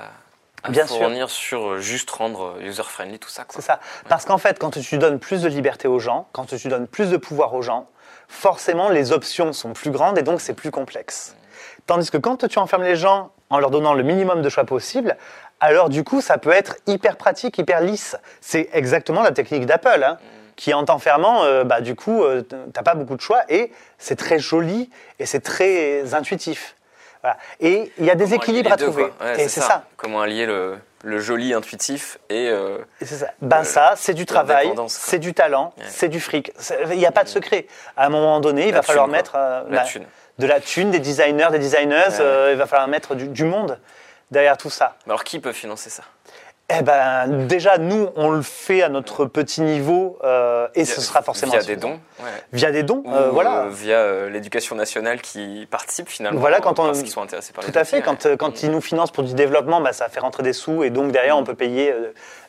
[0.63, 0.97] à Bien sûr.
[0.97, 3.45] fournir sur juste rendre user-friendly tout ça.
[3.49, 3.79] C'est ça.
[4.07, 7.09] Parce qu'en fait, quand tu donnes plus de liberté aux gens, quand tu donnes plus
[7.09, 7.87] de pouvoir aux gens,
[8.27, 11.35] forcément les options sont plus grandes et donc c'est plus complexe.
[11.91, 15.17] Tandis que quand tu enfermes les gens en leur donnant le minimum de choix possible,
[15.59, 18.15] alors du coup ça peut être hyper pratique, hyper lisse.
[18.39, 20.17] C'est exactement la technique d'Apple, hein,
[20.55, 24.15] qui en t'enfermant, euh, bah, du coup, euh, t'as pas beaucoup de choix et c'est
[24.15, 24.89] très joli
[25.19, 26.77] et c'est très intuitif.
[27.23, 27.35] Voilà.
[27.59, 29.09] Et il y a des Comment équilibres à deux, trouver.
[29.09, 29.25] quoi.
[29.27, 29.83] Ouais, et c'est ça.
[29.97, 33.27] Comment allier le, le joli intuitif et euh, Et ça.
[33.41, 35.83] Ben ça, c'est du travail, c'est du talent, Ouais.
[35.89, 36.53] c'est du fric.
[36.89, 37.67] Il n'y a pas de secret.
[37.97, 39.11] À un moment donné, il La va falloir quoi.
[39.17, 40.05] mettre la bah, thune.
[40.41, 41.95] De la thune, des designers, des designers.
[42.09, 42.19] Ouais.
[42.19, 43.79] euh, il va falloir mettre du, du monde
[44.31, 44.95] derrière tout ça.
[45.05, 46.03] Mais alors qui peut financer ça?
[46.73, 51.21] Eh ben, déjà, nous, on le fait à notre petit niveau euh, et ce sera
[51.21, 52.29] forcément Via des dons ouais.
[52.53, 53.63] Via des dons, Ou euh, voilà.
[53.63, 56.39] euh, via l'éducation nationale qui participe finalement.
[56.39, 58.01] Voilà, quand on- Parce qu'ils sont intéressés par Tout à fait.
[58.01, 60.91] Quand, quand ils nous financent pour du développement, bah, ça fait rentrer des sous et
[60.91, 61.93] donc derrière, on peut payer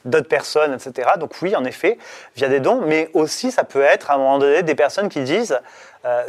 [0.05, 1.11] d'autres personnes, etc.
[1.19, 1.99] Donc oui, en effet,
[2.37, 5.23] via des dons, mais aussi ça peut être à un moment donné des personnes qui
[5.23, 5.59] disent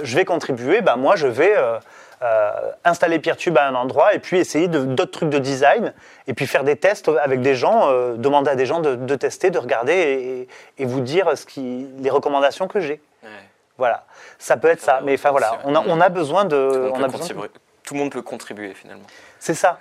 [0.03, 1.77] je vais contribuer, bah, moi je vais euh,
[2.21, 2.51] euh,
[2.85, 5.93] installer Peertube à un endroit et puis essayer d'autres trucs de design
[6.27, 9.15] et puis faire des tests avec des gens, euh, demander à des gens de, de
[9.15, 10.47] tester, de regarder
[10.77, 13.01] et, et vous dire ce qui, les recommandations que j'ai.
[13.23, 13.29] Ouais.
[13.77, 14.05] Voilà,
[14.37, 15.85] ça peut être Ça mais enfin voilà, on a, ouais.
[15.89, 17.49] on a besoin de, Tout le monde on peut a besoin de- contribuer.
[17.83, 19.03] Tout le monde peut contribuer finalement.
[19.39, 19.79] c'est ça.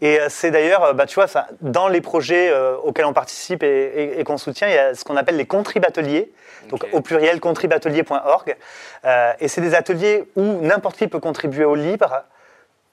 [0.00, 1.26] Et euh, c'est d'ailleurs, euh, bah, tu vois,
[1.60, 4.94] dans les projets euh, auxquels on participe et, et- et qu'on soutient, il y a
[4.94, 6.32] ce qu'on appelle les contribateliers,
[6.68, 8.56] donc au pluriel contribatelier.org.
[9.04, 12.22] Euh, et c'est des ateliers où n'importe qui peut contribuer au libre,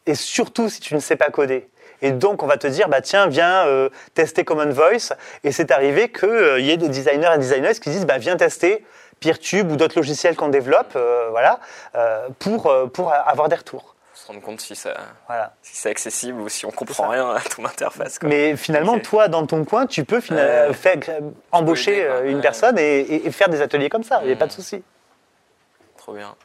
[0.06, 1.70] et surtout si tu ne sais pas coder.
[2.02, 5.14] Et donc on va te dire, bah tiens, viens euh, tester Common Voice.
[5.44, 8.86] Et c'est arrivé qu'il y ait des designers et designeuses qui disent, bah viens tester
[9.20, 10.98] Peertube ou d'autres logiciels qu'on développe,
[11.32, 11.60] voilà,
[12.40, 13.96] pour, pour avoir des retours.
[14.30, 14.94] Rendre compte si, ça,
[15.28, 15.54] Voilà.
[15.64, 18.20] si c'est accessible ou si on comprend rien à ton interface.
[18.20, 18.30] quoi.
[18.30, 20.70] Mais finalement, toi, dans ton coin, tu peux faire,
[21.52, 22.42] embaucher aider, euh, une Ouais.
[22.42, 24.20] personne et, et- et faire des ateliers comme ça.
[24.22, 24.84] Il n'y a pas de souci.
[25.98, 26.36] Trop bien.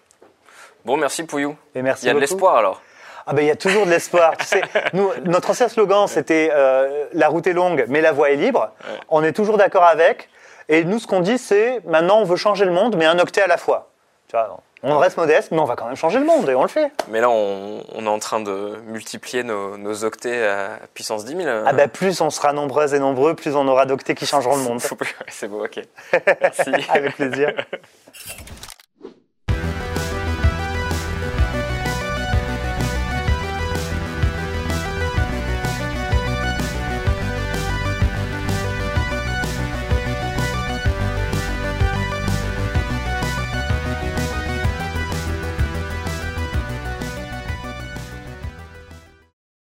[0.85, 1.57] Bon, merci Pouillou.
[1.75, 2.81] Et merci Il y a de l'espoir alors.
[3.27, 4.37] Ah ben, il y a toujours de l'espoir.
[4.37, 4.63] tu sais,
[4.93, 8.71] nous, notre ancien slogan, c'était euh, la route est longue, mais la voie est libre.
[8.85, 8.99] Ouais.
[9.09, 10.29] On est toujours d'accord avec.
[10.69, 13.43] Et nous, ce qu'on dit, c'est maintenant, on veut changer le monde, mais un octet
[13.43, 13.91] à la fois.
[14.29, 14.59] Tu vois,
[14.93, 16.91] on reste modeste, mais on va quand même changer le monde et on le fait.
[17.09, 21.37] Mais là, on, on est en train de multiplier nos, nos octets à puissance 10
[21.37, 21.49] 000.
[21.67, 24.63] Ah ben, plus on sera nombreuses et nombreux, plus on aura d'octets qui changeront le
[24.65, 24.81] monde.
[25.29, 25.81] C'est beau, ok.
[26.41, 26.71] Merci.
[26.91, 27.53] avec plaisir.